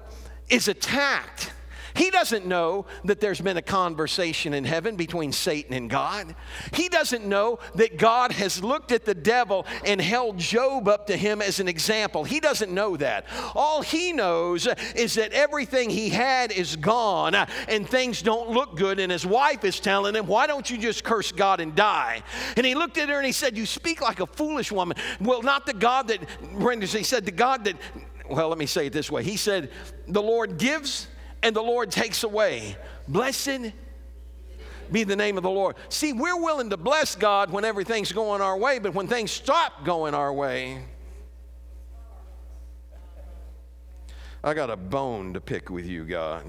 [0.50, 1.54] is attacked
[1.96, 6.36] he doesn't know that there's been a conversation in heaven between Satan and God.
[6.74, 11.16] He doesn't know that God has looked at the devil and held Job up to
[11.16, 12.24] him as an example.
[12.24, 13.26] He doesn't know that.
[13.56, 19.00] All he knows is that everything he had is gone and things don't look good.
[19.00, 22.24] And his wife is telling him, Why don't you just curse God and die?
[22.58, 24.98] And he looked at her and he said, You speak like a foolish woman.
[25.22, 26.20] Well, not the God that
[26.52, 27.78] renders, he said, The God that,
[28.30, 29.24] well, let me say it this way.
[29.24, 29.72] He said,
[30.08, 31.08] The Lord gives
[31.46, 32.76] and the Lord takes away.
[33.08, 33.72] Blessed
[34.92, 35.76] be the name of the Lord.
[35.90, 39.86] See, we're willing to bless God when everything's going our way, but when things stop
[39.86, 40.84] going our way,
[44.44, 46.46] I got a bone to pick with you, God.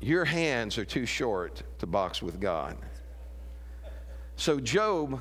[0.00, 2.76] Your hands are too short to box with God.
[4.36, 5.20] So Job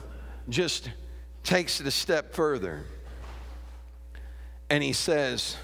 [0.49, 0.91] just
[1.43, 2.83] takes it a step further
[4.69, 5.57] and he says,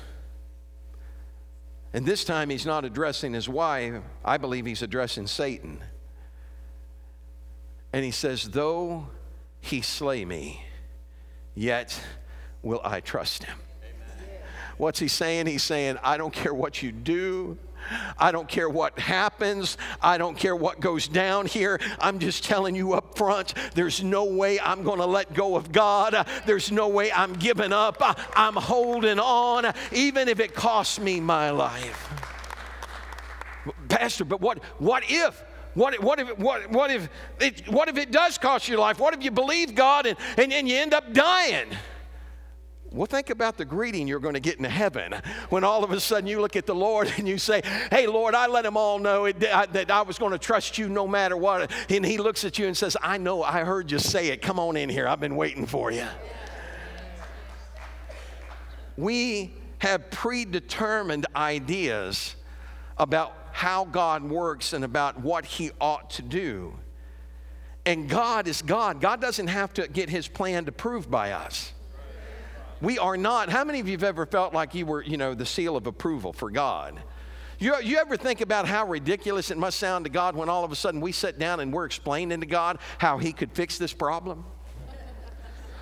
[1.94, 5.80] and this time he's not addressing his wife, I believe he's addressing Satan.
[7.92, 9.08] And he says, Though
[9.60, 10.64] he slay me,
[11.56, 12.00] yet
[12.62, 13.58] will I trust him.
[13.82, 14.28] Amen.
[14.78, 15.48] What's he saying?
[15.48, 17.58] He's saying, I don't care what you do,
[18.18, 19.78] I don't care what happens.
[20.02, 21.80] I don't care what goes down here.
[22.00, 25.72] I'm just telling you up front there's no way I'm going to let go of
[25.72, 26.28] God.
[26.46, 27.98] There's no way I'm giving up.
[28.36, 32.10] I'm holding on, even if it costs me my life.
[33.88, 35.44] Pastor, but what, what if?
[35.76, 39.00] What, what, if, what, what, if it, what if it does cost you your life?
[39.00, 41.68] What if you believe God and, and, and you end up dying?
[42.92, 45.14] Well, think about the greeting you're going to get in heaven
[45.50, 47.62] when all of a sudden you look at the Lord and you say,
[47.92, 50.78] Hey, Lord, I let them all know it, I, that I was going to trust
[50.80, 51.72] you no matter what.
[51.90, 54.42] And He looks at you and says, I know, I heard you say it.
[54.42, 55.08] Come on in here.
[55.08, 56.08] I've been waiting for you.
[58.98, 62.36] We have predetermined ideas
[62.98, 66.74] about how God works and about what He ought to do.
[67.86, 69.00] And God is God.
[69.00, 71.72] God doesn't have to get His plan approved by us.
[72.82, 73.50] We are not.
[73.50, 75.86] How many of you have ever felt like you were, you know, the seal of
[75.88, 77.02] approval for God?
[77.60, 80.72] You, you ever think about how ridiculous it must sound to God when all of
[80.72, 83.94] a sudden we sit down and we're explaining to God how He could fix this
[83.94, 84.46] problem?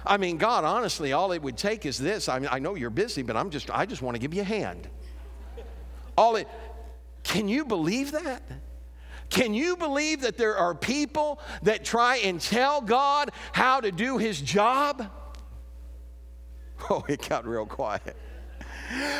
[0.06, 2.30] I mean, God, honestly, all it would take is this.
[2.30, 4.42] I mean, I know you're busy, but I'm just, I just want to give you
[4.42, 4.90] a hand.
[6.18, 6.48] All it,
[7.24, 8.42] can you believe that?
[9.30, 14.18] Can you believe that there are people that try and tell God how to do
[14.18, 15.12] his job?
[16.90, 18.16] Oh, it got real quiet.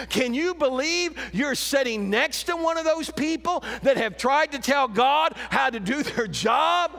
[0.10, 4.60] Can you believe you're sitting next to one of those people that have tried to
[4.60, 6.92] tell God how to do their job?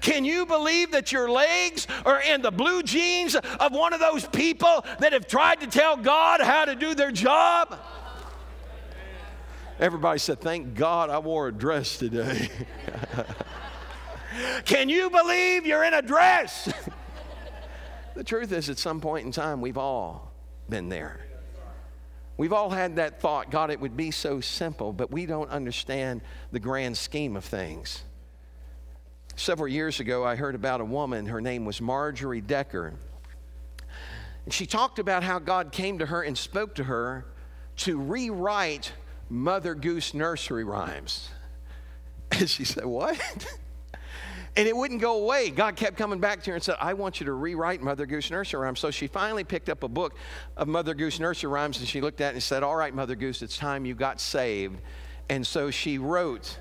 [0.00, 4.24] Can you believe that your legs are in the blue jeans of one of those
[4.28, 7.76] people that have tried to tell God how to do their job?
[9.80, 12.48] Everybody said, Thank God I wore a dress today.
[14.64, 16.72] Can you believe you're in a dress?
[18.14, 20.32] The truth is, at some point in time, we've all
[20.68, 21.20] been there.
[22.36, 26.20] We've all had that thought, God, it would be so simple, but we don't understand
[26.50, 28.02] the grand scheme of things.
[29.36, 32.94] Several years ago, I heard about a woman, her name was Marjorie Decker.
[34.44, 37.24] And she talked about how God came to her and spoke to her
[37.78, 38.92] to rewrite
[39.28, 41.30] Mother Goose nursery rhymes.
[42.30, 43.20] And she said, What?
[44.56, 45.50] And it wouldn't go away.
[45.50, 48.30] God kept coming back to her and said, I want you to rewrite Mother Goose
[48.30, 48.78] Nursery Rhymes.
[48.78, 50.14] So she finally picked up a book
[50.56, 53.16] of Mother Goose Nursery Rhymes and she looked at it and said, All right, Mother
[53.16, 54.78] Goose, it's time you got saved.
[55.28, 56.58] And so she wrote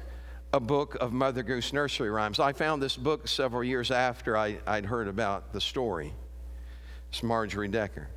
[0.54, 2.39] a book of Mother Goose Nursery Rhymes.
[2.39, 6.14] I found this book several years after I, would heard about the story.
[7.10, 8.08] It's Marjorie Decker,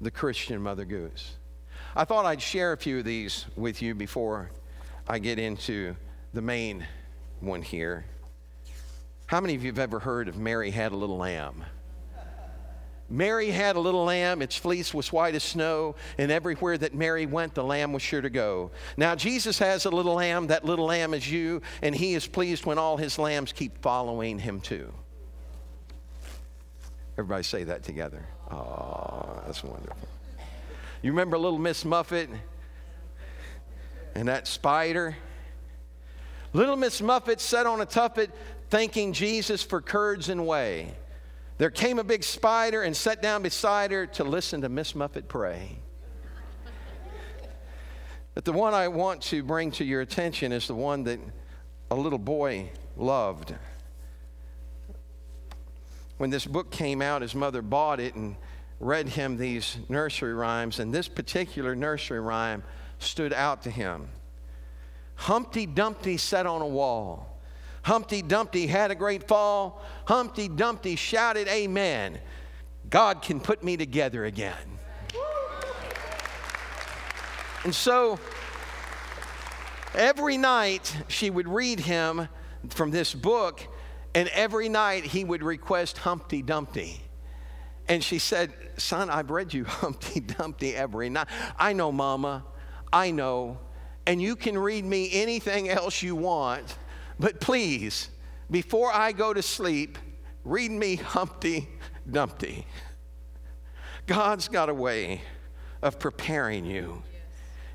[0.00, 1.36] the Christian Mother Goose.
[1.96, 4.50] I thought I'd share a few of these with you before
[5.06, 5.96] I get into
[6.34, 6.86] the main
[7.40, 8.04] one here.
[9.28, 11.62] How many of you have ever heard of Mary Had a Little Lamb?
[13.10, 17.26] Mary had a little lamb, its fleece was white as snow, and everywhere that Mary
[17.26, 18.70] went, the lamb was sure to go.
[18.96, 22.64] Now, Jesus has a little lamb, that little lamb is you, and he is pleased
[22.64, 24.92] when all his lambs keep following him too.
[27.18, 28.26] Everybody say that together.
[28.50, 30.08] Oh, that's wonderful.
[31.02, 32.30] You remember little Miss Muffet
[34.14, 35.16] and that spider?
[36.54, 38.30] Little Miss Muffet sat on a tuffet
[38.70, 40.94] thanking Jesus for curds and whey.
[41.58, 45.26] There came a big spider and sat down beside her to listen to Miss Muffet
[45.28, 45.78] pray.
[48.34, 51.18] But the one I want to bring to your attention is the one that
[51.90, 53.54] a little boy loved.
[56.18, 58.36] When this book came out, his mother bought it and
[58.78, 62.62] read him these nursery rhymes, and this particular nursery rhyme
[63.00, 64.08] stood out to him.
[65.16, 67.37] Humpty Dumpty sat on a wall.
[67.82, 69.82] Humpty Dumpty had a great fall.
[70.06, 72.18] Humpty Dumpty shouted, Amen.
[72.90, 74.78] God can put me together again.
[77.64, 78.18] And so
[79.94, 82.28] every night she would read him
[82.70, 83.66] from this book,
[84.14, 87.02] and every night he would request Humpty Dumpty.
[87.88, 91.28] And she said, Son, I've read you Humpty Dumpty every night.
[91.58, 92.44] I know, Mama.
[92.92, 93.58] I know.
[94.06, 96.76] And you can read me anything else you want.
[97.20, 98.10] But please,
[98.50, 99.98] before I go to sleep,
[100.44, 101.68] read me Humpty
[102.10, 102.66] Dumpty.
[104.06, 105.22] God's got a way
[105.82, 107.02] of preparing you,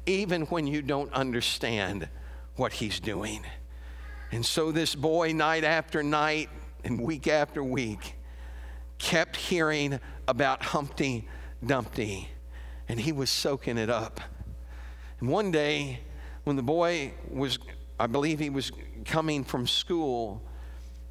[0.06, 2.10] even when you don't understand
[2.56, 3.44] what He's doing.
[4.32, 6.50] And so this boy, night after night
[6.84, 8.16] and week after week,
[8.98, 11.28] kept hearing about Humpty
[11.66, 12.30] Dumpty,
[12.88, 14.20] and he was soaking it up.
[15.20, 16.00] And one day,
[16.46, 17.60] when the boy was,
[18.00, 18.72] I believe he was
[19.06, 20.42] coming from school,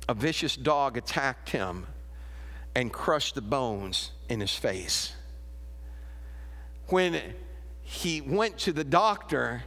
[0.09, 1.87] a vicious dog attacked him
[2.75, 5.13] and crushed the bones in his face.
[6.89, 7.21] When
[7.83, 9.63] he went to the doctor,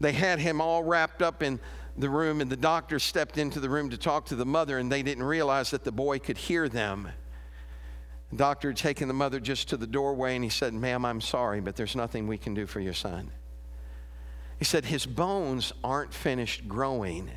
[0.00, 1.60] they had him all wrapped up in
[1.96, 4.90] the room, and the doctor stepped into the room to talk to the mother, and
[4.90, 7.08] they didn't realize that the boy could hear them.
[8.30, 11.20] The doctor had taken the mother just to the doorway, and he said, Ma'am, I'm
[11.20, 13.30] sorry, but there's nothing we can do for your son.
[14.60, 17.30] He said, His bones aren't finished growing,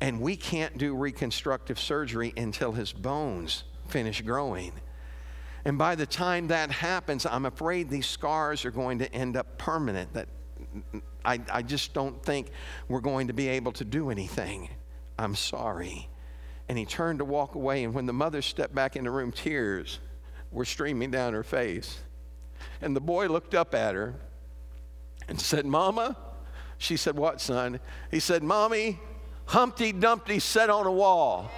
[0.00, 4.72] and we can't do reconstructive surgery until his bones finish growing.
[5.64, 9.58] And by the time that happens, I'm afraid these scars are going to end up
[9.58, 10.12] permanent.
[10.14, 10.28] That
[11.24, 12.50] I, I just don't think
[12.86, 14.68] we're going to be able to do anything.
[15.18, 16.08] I'm sorry.
[16.68, 19.32] And he turned to walk away, and when the mother stepped back in the room,
[19.32, 19.98] tears
[20.52, 21.98] were streaming down her face.
[22.80, 24.14] And the boy looked up at her
[25.28, 26.16] and said, Mama,
[26.84, 27.80] she said, What, son?
[28.10, 29.00] He said, Mommy,
[29.46, 31.50] Humpty Dumpty sat on a wall.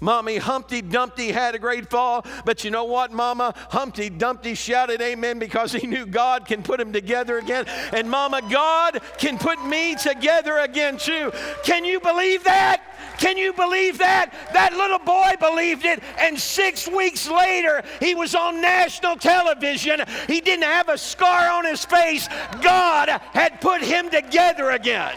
[0.00, 3.54] Mommy Humpty Dumpty had a great fall, but you know what, Mama?
[3.70, 7.66] Humpty Dumpty shouted amen because he knew God can put him together again.
[7.92, 11.32] And Mama, God can put me together again too.
[11.64, 12.82] Can you believe that?
[13.18, 14.32] Can you believe that?
[14.52, 20.02] That little boy believed it, and six weeks later, he was on national television.
[20.26, 22.28] He didn't have a scar on his face.
[22.60, 25.14] God had put him together again.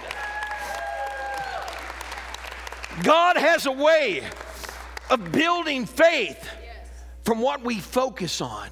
[3.03, 4.23] God has a way
[5.09, 6.49] of building faith
[7.23, 8.69] from what we focus on.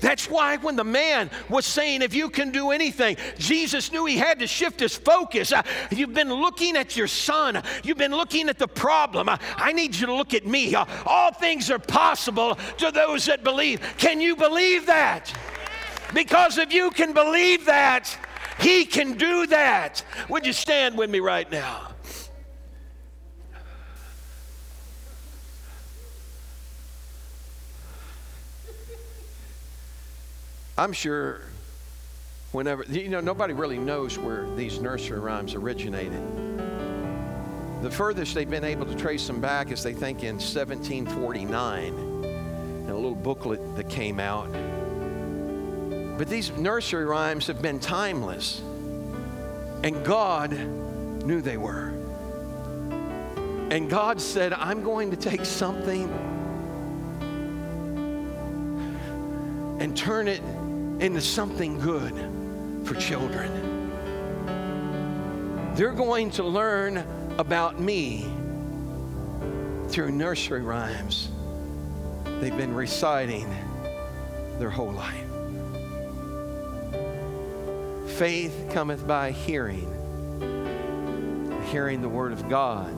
[0.00, 4.18] That's why when the man was saying, If you can do anything, Jesus knew he
[4.18, 5.52] had to shift his focus.
[5.52, 9.28] Uh, you've been looking at your son, you've been looking at the problem.
[9.28, 10.74] Uh, I need you to look at me.
[10.74, 13.80] Uh, all things are possible to those that believe.
[13.96, 15.32] Can you believe that?
[16.12, 18.16] Because if you can believe that,
[18.58, 20.04] he can do that.
[20.28, 21.91] Would you stand with me right now?
[30.76, 31.40] I'm sure
[32.52, 36.22] whenever, you know, nobody really knows where these nursery rhymes originated.
[37.82, 42.90] The furthest they've been able to trace them back is they think in 1749 in
[42.90, 44.50] a little booklet that came out.
[46.16, 48.60] But these nursery rhymes have been timeless,
[49.82, 51.88] and God knew they were.
[53.70, 56.08] And God said, I'm going to take something
[59.80, 60.40] and turn it
[61.02, 62.14] into something good
[62.86, 63.50] for children.
[65.74, 67.04] They're going to learn
[67.38, 68.24] about me
[69.88, 71.28] through nursery rhymes
[72.40, 73.52] they've been reciting
[74.60, 75.26] their whole life.
[78.16, 79.88] Faith cometh by hearing,
[81.72, 82.94] hearing the Word of God.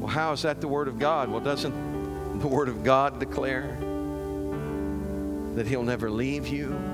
[0.00, 1.30] Well, how is that the Word of God?
[1.30, 3.78] Well, doesn't the Word of God declare
[5.54, 6.91] that He'll never leave you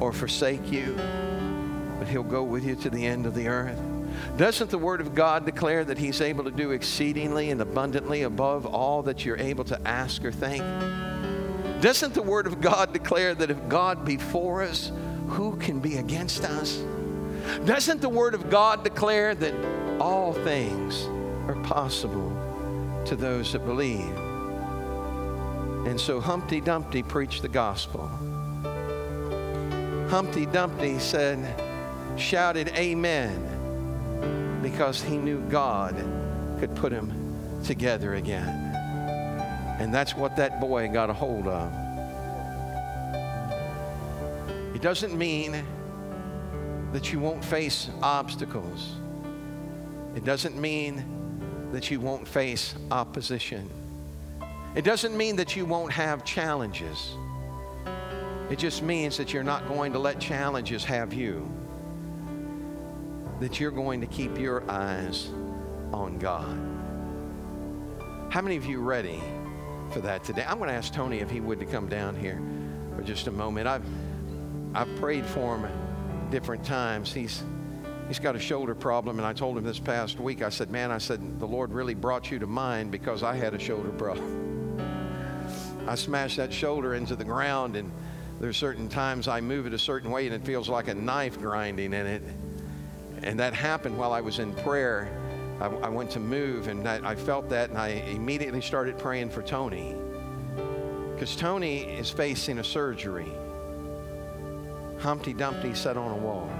[0.00, 0.96] or forsake you,
[1.98, 3.80] but He'll go with you to the end of the earth?
[4.36, 8.66] Doesn't the Word of God declare that He's able to do exceedingly and abundantly above
[8.66, 10.62] all that you're able to ask or think?
[11.80, 14.92] Doesn't the Word of God declare that if God be for us,
[15.28, 16.82] who can be against us?
[17.64, 19.54] Doesn't the Word of God declare that
[20.00, 21.06] all things
[21.48, 22.30] are possible
[23.06, 24.16] to those that believe?
[25.86, 28.10] And so Humpty Dumpty preached the gospel.
[30.08, 31.60] Humpty Dumpty said,
[32.16, 35.96] shouted amen because he knew God
[36.60, 37.12] could put him
[37.64, 38.48] together again.
[39.80, 41.72] And that's what that boy got a hold of.
[44.76, 45.64] It doesn't mean
[46.92, 48.94] that you won't face obstacles.
[50.14, 51.04] It doesn't mean
[51.72, 53.68] that you won't face opposition.
[54.76, 57.10] It doesn't mean that you won't have challenges.
[58.48, 61.50] It just means that you're not going to let challenges have you,
[63.40, 65.30] that you're going to keep your eyes
[65.92, 66.56] on God.
[68.30, 69.20] How many of you ready
[69.90, 70.44] for that today?
[70.46, 72.40] I'm going to ask Tony if he would to come down here
[72.94, 73.66] for just a moment.
[73.66, 73.84] I've
[74.74, 77.12] I've prayed for him different times.
[77.12, 77.42] He's
[78.06, 80.42] he's got a shoulder problem, and I told him this past week.
[80.42, 83.54] I said, "Man, I said the Lord really brought you to mind because I had
[83.54, 84.78] a shoulder problem.
[85.88, 87.90] I smashed that shoulder into the ground and."
[88.40, 91.38] There's certain times I move it a certain way and it feels like a knife
[91.38, 92.22] grinding in it.
[93.22, 95.08] And that happened while I was in prayer.
[95.60, 99.30] I, I went to move and I, I felt that and I immediately started praying
[99.30, 99.94] for Tony.
[101.14, 103.32] Because Tony is facing a surgery.
[104.98, 106.50] Humpty Dumpty sat on a wall.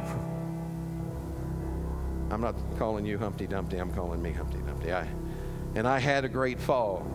[2.31, 4.93] I'm not calling you Humpty Dumpty, I'm calling me Humpty Dumpty.
[4.93, 5.07] I,
[5.75, 7.07] and I had a great fall.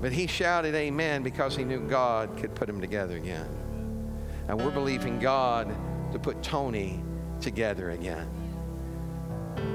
[0.00, 3.48] But he shouted amen because he knew God could put him together again.
[4.46, 5.74] And we're believing God
[6.12, 7.02] to put Tony
[7.40, 8.28] together again.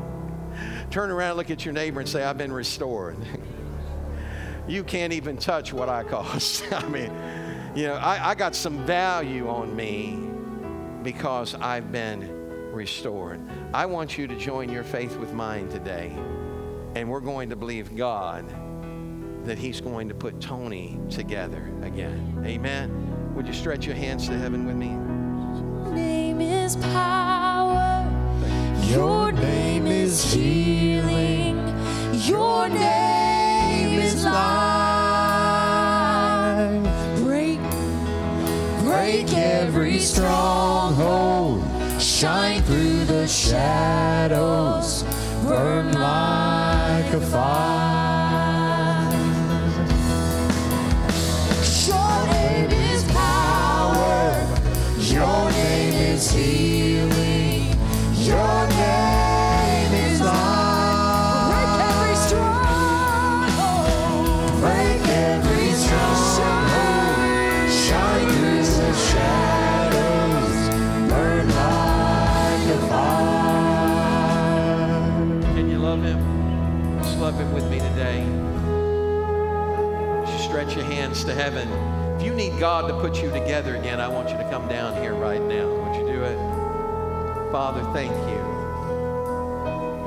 [0.91, 3.17] Turn around, look at your neighbor, and say, "I've been restored."
[4.67, 6.65] you can't even touch what I cost.
[6.73, 7.13] I mean,
[7.77, 10.29] you know, I, I got some value on me
[11.05, 13.41] because I've been restored.
[13.73, 16.13] I want you to join your faith with mine today.
[16.95, 18.45] And we're going to believe God
[19.45, 22.45] that He's going to put Tony together again.
[22.47, 23.35] Amen.
[23.35, 24.89] Would you stretch your hands to heaven with me?
[24.89, 28.09] Your name is power.
[28.85, 31.57] Your name is healing.
[32.13, 34.43] Your name is life.
[37.23, 37.59] Break,
[38.85, 41.65] break every stronghold.
[42.01, 45.05] Shine through the shadows.
[45.45, 46.42] Burn light
[47.13, 47.82] sacrifice.
[81.25, 81.69] to heaven.
[82.17, 85.01] If you need God to put you together again, I want you to come down
[85.01, 85.69] here right now.
[85.69, 86.37] Would you do it?
[87.53, 88.39] Father, thank you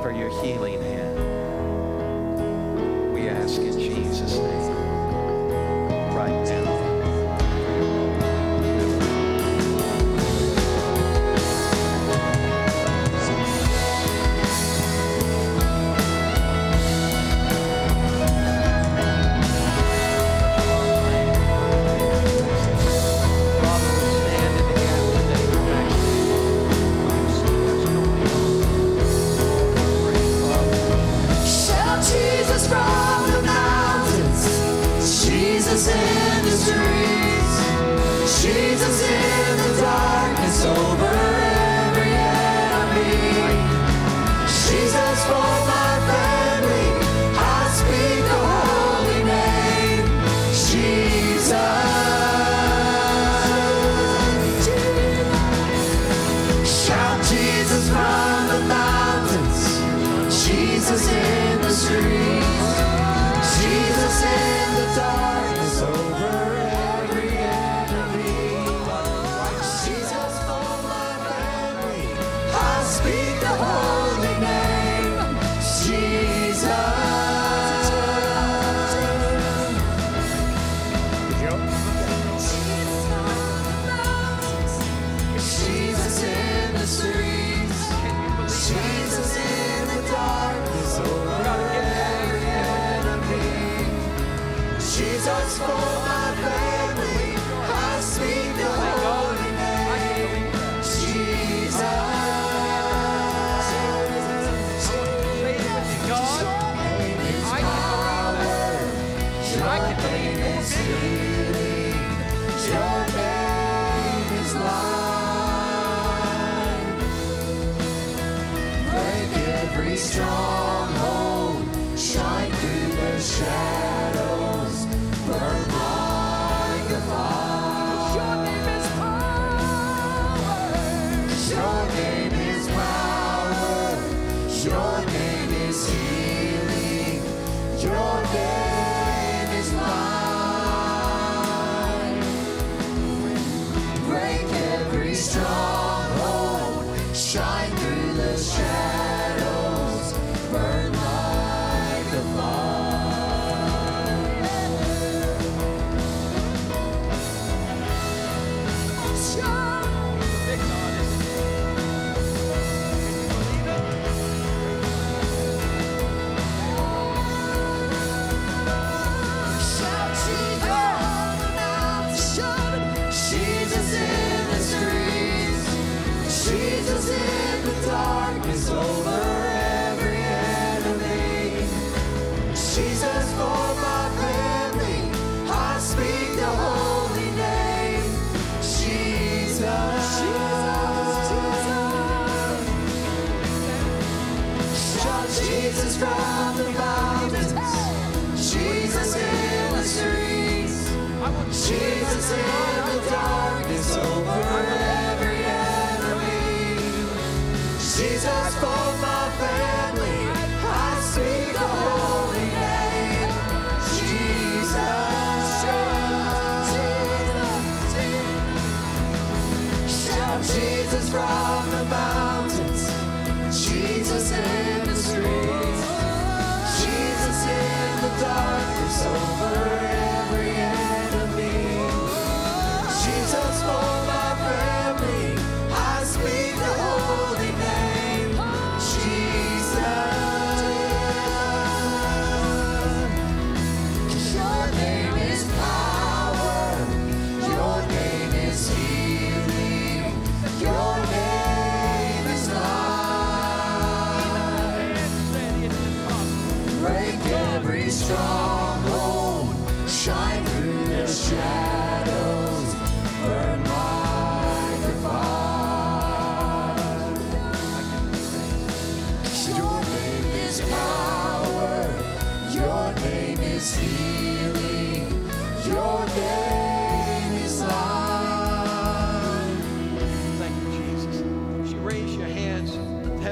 [0.02, 1.16] for your healing hand.
[3.14, 4.72] We ask in Jesus' name
[6.14, 6.65] right now.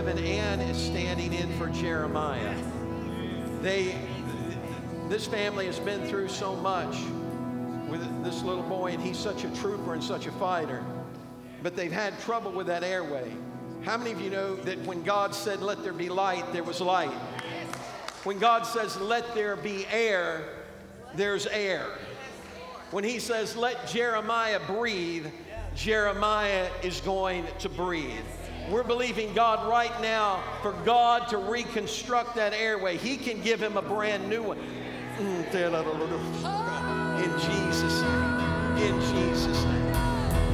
[0.05, 2.55] Friend Ann is standing in for Jeremiah.
[3.63, 3.97] They,
[5.09, 6.95] this family has been through so much
[7.89, 10.85] with this little boy, and he's such a trooper and such a fighter.
[11.63, 13.33] But they've had trouble with that airway.
[13.83, 16.83] How many of you know that when God said, Let there be light, there was
[16.83, 17.09] light?
[18.25, 20.45] When God says, Let there be air,
[21.15, 21.87] there's air.
[22.91, 25.29] When He says, Let Jeremiah breathe,
[25.75, 28.21] Jeremiah is going to breathe.
[28.71, 32.97] We're believing God right now for God to reconstruct that airway.
[32.97, 34.59] He can give him a brand new one.
[35.19, 35.51] Mm,
[37.23, 38.45] In Jesus' name.
[38.79, 39.93] In Jesus' name.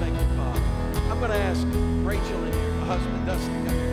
[0.01, 0.61] Thank you, Father.
[1.09, 1.65] I'm going to ask
[2.05, 3.91] Rachel and your husband, Dustin, come here.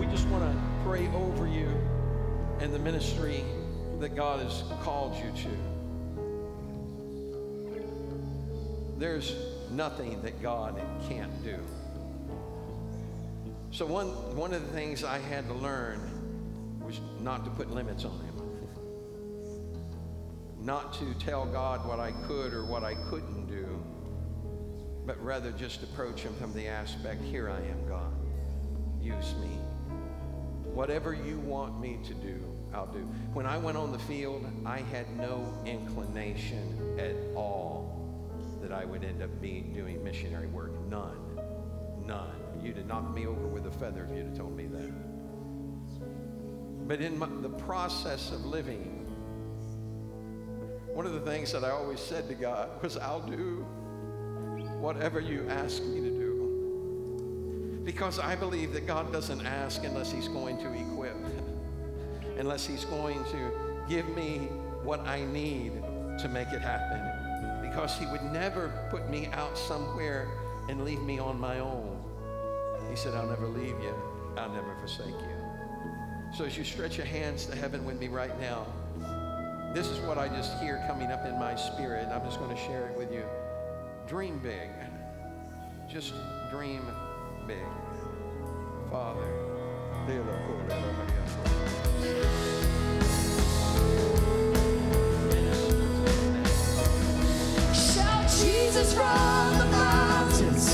[0.00, 1.68] We just want to pray over you
[2.60, 3.44] and the ministry
[4.00, 5.48] that God has called you to.
[8.98, 9.34] There's
[9.76, 11.58] nothing that God can't do.
[13.70, 16.00] So one, one of the things I had to learn
[16.84, 18.32] was not to put limits on him.
[20.60, 23.66] Not to tell God what I could or what I couldn't do,
[25.06, 28.12] but rather just approach him from the aspect, here I am, God.
[29.00, 29.48] Use me.
[30.72, 32.40] Whatever you want me to do,
[32.72, 33.00] I'll do.
[33.32, 37.81] When I went on the field, I had no inclination at all
[38.72, 40.72] that I would end up being doing missionary work.
[40.88, 41.38] None.
[42.06, 42.34] None.
[42.62, 44.90] You'd have knocked me over with a feather if you'd have told me that.
[46.88, 49.06] But in my, the process of living,
[50.94, 53.66] one of the things that I always said to God was, I'll do
[54.80, 57.82] whatever you ask me to do.
[57.84, 61.16] Because I believe that God doesn't ask unless He's going to equip,
[62.38, 63.52] unless He's going to
[63.86, 64.48] give me
[64.82, 65.72] what I need
[66.20, 67.11] to make it happen
[67.82, 70.28] because he would never put me out somewhere
[70.68, 72.00] and leave me on my own.
[72.88, 73.92] He said, I'll never leave you,
[74.36, 76.32] I'll never forsake you.
[76.32, 78.66] So as you stretch your hands to heaven with me right now,
[79.74, 82.06] this is what I just hear coming up in my spirit.
[82.06, 83.24] I'm just going to share it with you.
[84.06, 84.70] Dream big.
[85.88, 86.14] Just
[86.52, 86.86] dream
[87.48, 87.66] big.
[88.92, 89.26] Father.
[98.94, 100.66] From the mountains,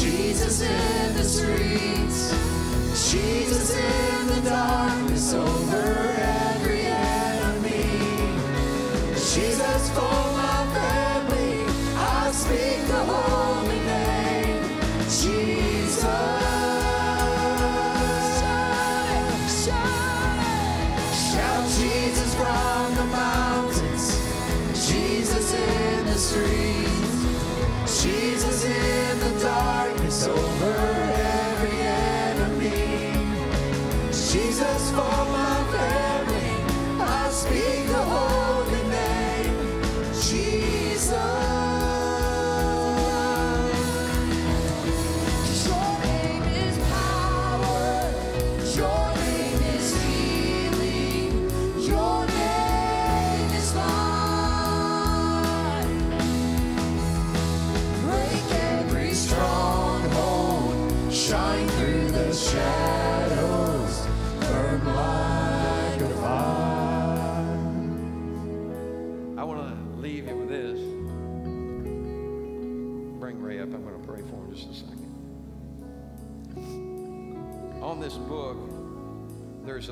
[0.00, 2.30] Jesus in the streets,
[3.12, 6.15] Jesus in the darkness over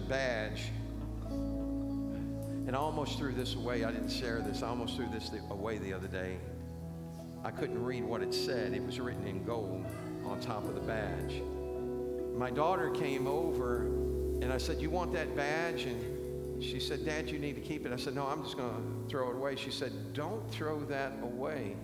[0.09, 0.71] badge.
[1.31, 3.85] And I almost threw this away.
[3.85, 4.63] I didn't share this.
[4.63, 6.39] I almost threw this away the other day.
[7.45, 8.73] I couldn't read what it said.
[8.73, 9.85] It was written in gold
[10.25, 11.43] on top of the badge.
[12.37, 13.83] My daughter came over
[14.43, 15.85] and I said, You want that badge?
[15.85, 17.93] And she said, Dad, you need to keep it.
[17.93, 19.57] I said, No, I'm just going to throw it away.
[19.57, 21.77] She said, Don't throw that away.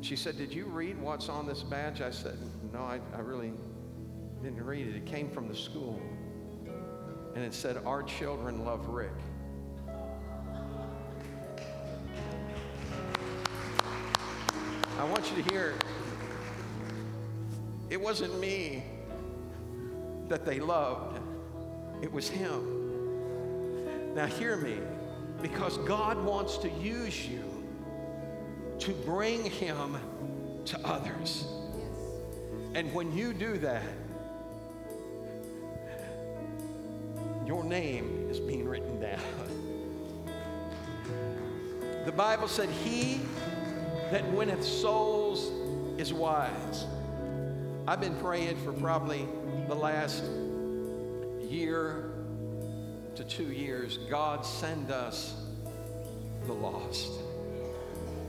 [0.00, 2.00] She said, Did you read what's on this badge?
[2.00, 2.38] I said,
[2.72, 3.52] No, I, I really
[4.42, 4.96] didn't read it.
[4.96, 6.00] It came from the school.
[7.34, 9.12] And it said, Our children love Rick.
[14.98, 15.74] I want you to hear
[17.88, 18.84] it wasn't me
[20.28, 21.18] that they loved,
[22.02, 24.14] it was him.
[24.14, 24.78] Now, hear me,
[25.42, 27.42] because God wants to use you
[28.80, 29.96] to bring him
[30.66, 31.46] to others.
[32.74, 33.82] And when you do that,
[37.50, 39.18] your name is being written down.
[42.04, 43.18] The Bible said, He
[44.12, 45.50] that winneth souls
[46.00, 46.86] is wise.
[47.88, 49.26] I've been praying for probably
[49.66, 50.22] the last
[51.40, 52.12] year
[53.16, 55.34] to two years God, send us
[56.46, 57.10] the lost.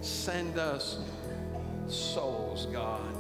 [0.01, 0.97] Send us
[1.87, 3.15] souls, God.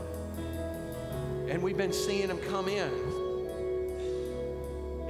[1.47, 3.20] And we've been seeing them come in.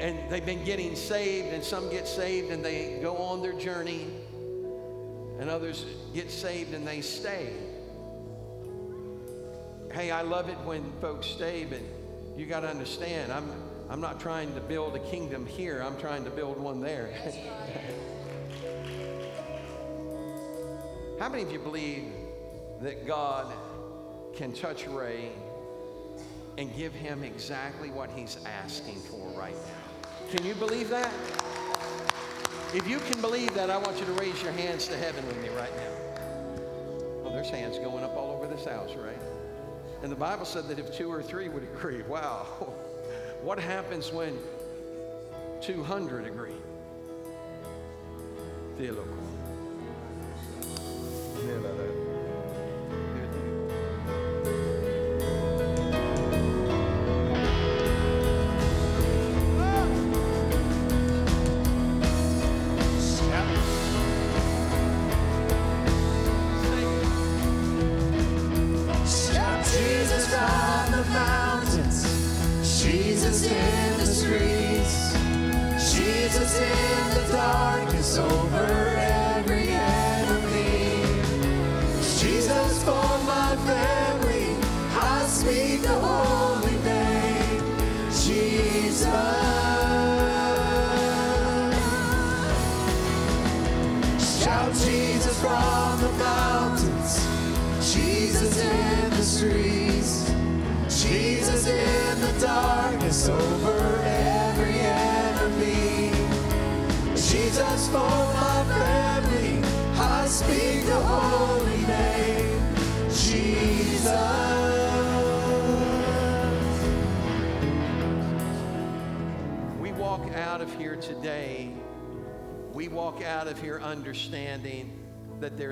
[0.02, 4.08] And they've been getting saved, and some get saved and they go on their journey,
[5.40, 7.54] and others get saved and they stay.
[9.94, 11.82] Hey, I love it when folks stay, but
[12.36, 13.48] you got to understand, I'm,
[13.92, 17.14] I'm not trying to build a kingdom here, I'm trying to build one there.
[21.20, 22.06] How many of you believe
[22.82, 23.54] that God
[24.34, 25.30] can touch Ray
[26.58, 29.81] and give him exactly what he's asking for right now?
[30.32, 31.12] Can you believe that?
[32.74, 35.36] If you can believe that, I want you to raise your hands to heaven with
[35.42, 35.92] me right now.
[37.22, 39.20] Well, there's hands going up all over this house, right?
[40.04, 42.46] And the Bible said that if two or three would agree, wow,
[43.42, 44.40] what happens when
[45.60, 46.52] 200 agree?
[48.78, 49.18] Theological.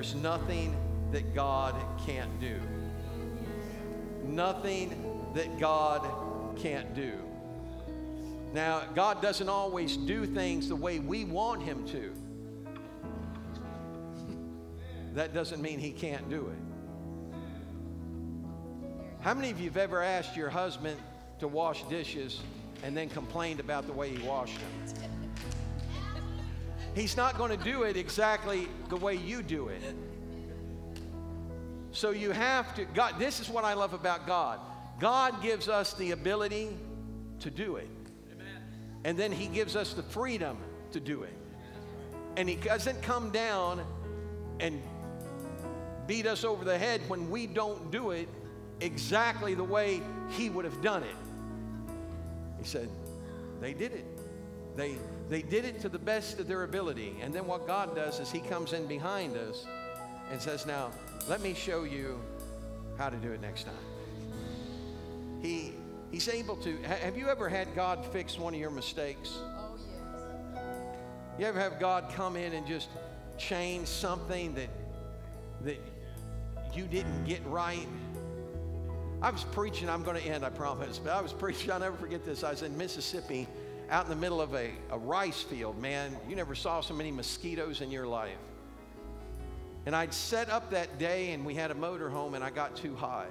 [0.00, 0.74] There's nothing
[1.12, 1.74] that God
[2.06, 2.58] can't do.
[4.24, 6.08] Nothing that God
[6.56, 7.12] can't do.
[8.54, 12.14] Now, God doesn't always do things the way we want Him to.
[15.12, 17.34] That doesn't mean He can't do it.
[19.20, 20.96] How many of you have ever asked your husband
[21.40, 22.40] to wash dishes
[22.82, 25.19] and then complained about the way he washed them?
[26.94, 29.82] He's not going to do it exactly the way you do it.
[31.92, 34.60] So you have to, God, this is what I love about God.
[34.98, 36.76] God gives us the ability
[37.40, 37.88] to do it.
[39.04, 40.58] And then He gives us the freedom
[40.92, 41.34] to do it.
[42.36, 43.84] And He doesn't come down
[44.60, 44.82] and
[46.06, 48.28] beat us over the head when we don't do it
[48.80, 51.16] exactly the way He would have done it.
[52.58, 52.88] He said,
[53.60, 54.04] they did it.
[54.76, 54.96] They,
[55.30, 57.16] they did it to the best of their ability.
[57.22, 59.64] And then what God does is He comes in behind us
[60.30, 60.90] and says, Now,
[61.28, 62.20] let me show you
[62.98, 63.74] how to do it next time.
[65.40, 65.72] He,
[66.10, 66.76] he's able to.
[66.82, 69.38] Have you ever had God fix one of your mistakes?
[69.38, 70.64] Oh, yes.
[71.38, 72.88] You ever have God come in and just
[73.38, 74.68] change something that,
[75.62, 75.78] that
[76.74, 77.86] you didn't get right?
[79.22, 81.96] I was preaching, I'm going to end, I promise, but I was preaching, I'll never
[81.96, 82.42] forget this.
[82.42, 83.46] I was in Mississippi,
[83.90, 86.16] out in the middle of a, a rice field, man.
[86.28, 88.38] You never saw so many mosquitoes in your life.
[89.84, 92.76] And I'd set up that day, and we had a motor home and I got
[92.76, 93.28] too hot.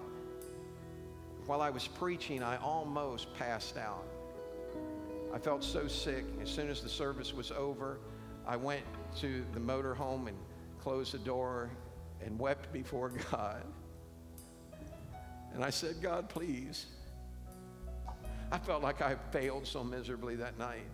[1.46, 4.06] While I was preaching, I almost passed out.
[5.34, 6.26] I felt so sick.
[6.42, 8.00] As soon as the service was over,
[8.46, 8.84] I went
[9.20, 10.38] to the motor home and
[10.80, 11.70] closed the door
[12.24, 13.64] and wept before God.
[15.54, 16.88] And I said, God, please.
[18.52, 20.86] I felt like I failed so miserably that night.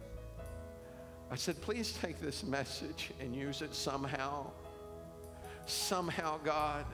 [1.32, 4.48] I said, please take this message and use it somehow.
[5.66, 6.86] Somehow, God.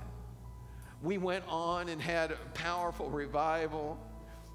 [1.02, 4.00] We went on and had a powerful revival,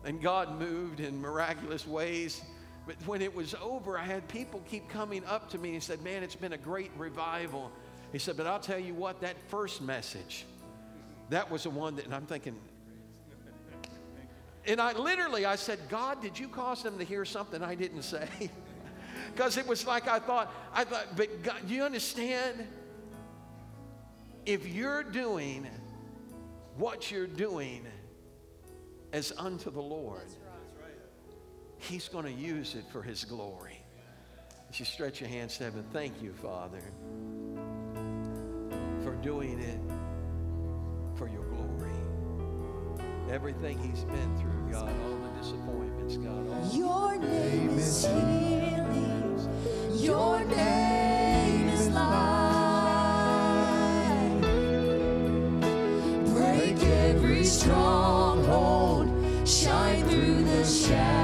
[0.04, 2.40] and God moved in miraculous ways.
[2.86, 6.02] But when it was over, I had people keep coming up to me and said,
[6.02, 7.72] Man, it's been a great revival.
[8.12, 10.46] He said, But I'll tell you what, that first message,
[11.30, 12.56] that was the one that, and I'm thinking,
[14.66, 18.02] and I literally, I said, God, did you cause them to hear something I didn't
[18.02, 18.28] say?
[19.34, 22.66] Because it was like I thought, I thought, but God, do you understand?
[24.46, 25.66] If you're doing
[26.76, 27.84] what you're doing,
[29.12, 30.28] as unto the Lord,
[31.78, 33.78] He's going to use it for His glory.
[34.70, 36.82] As you stretch your hands to heaven, thank you, Father,
[39.02, 39.80] for doing it
[41.18, 41.90] for your glory.
[43.30, 49.38] Everything He's been through, God, all the disappointments, God, all Your name is healing.
[49.92, 52.06] Your name is life.
[56.34, 59.08] Break every stronghold.
[59.48, 61.15] Shine through the shadows.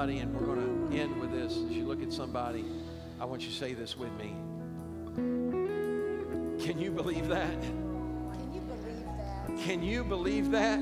[0.00, 1.52] Somebody, and we're going to end with this.
[1.52, 2.64] As you look at somebody,
[3.20, 4.34] I want you to say this with me.
[6.64, 7.60] Can you believe that?
[7.60, 9.58] Can you believe that?
[9.62, 10.78] Can you believe that?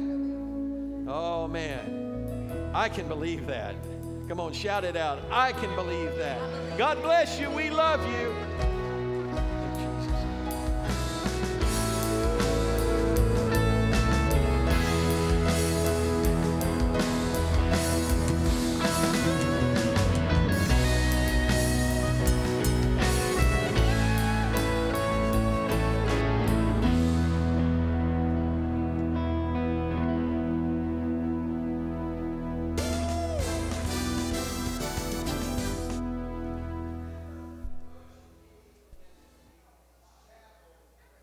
[1.12, 2.70] Oh, man.
[2.72, 3.74] I can believe that.
[4.28, 5.18] Come on, shout it out.
[5.32, 6.78] I can believe that.
[6.78, 7.50] God bless you.
[7.50, 8.47] We love you.